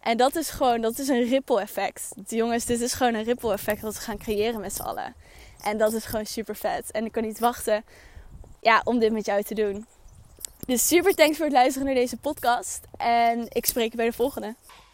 En 0.00 0.16
dat 0.16 0.36
is 0.36 0.50
gewoon, 0.50 0.80
dat 0.80 0.98
is 0.98 1.08
een 1.08 1.28
ripple 1.28 1.60
effect. 1.60 2.08
Jongens, 2.26 2.64
dit 2.64 2.80
is 2.80 2.92
gewoon 2.92 3.14
een 3.14 3.24
ripple 3.24 3.52
effect 3.52 3.80
dat 3.82 3.94
we 3.94 4.00
gaan 4.00 4.18
creëren 4.18 4.60
met 4.60 4.74
z'n 4.74 4.82
allen. 4.82 5.14
En 5.62 5.78
dat 5.78 5.92
is 5.92 6.04
gewoon 6.04 6.26
super 6.26 6.56
vet. 6.56 6.90
En 6.90 7.04
ik 7.04 7.12
kan 7.12 7.22
niet 7.22 7.38
wachten 7.38 7.84
ja, 8.60 8.80
om 8.84 8.98
dit 8.98 9.12
met 9.12 9.26
jou 9.26 9.42
te 9.42 9.54
doen. 9.54 9.86
Dus 10.66 10.86
super 10.86 11.14
thanks 11.14 11.36
voor 11.36 11.46
het 11.46 11.54
luisteren 11.54 11.86
naar 11.86 11.96
deze 11.96 12.16
podcast. 12.16 12.80
En 12.96 13.46
ik 13.48 13.66
spreek 13.66 13.90
je 13.90 13.96
bij 13.96 14.06
de 14.06 14.12
volgende. 14.12 14.54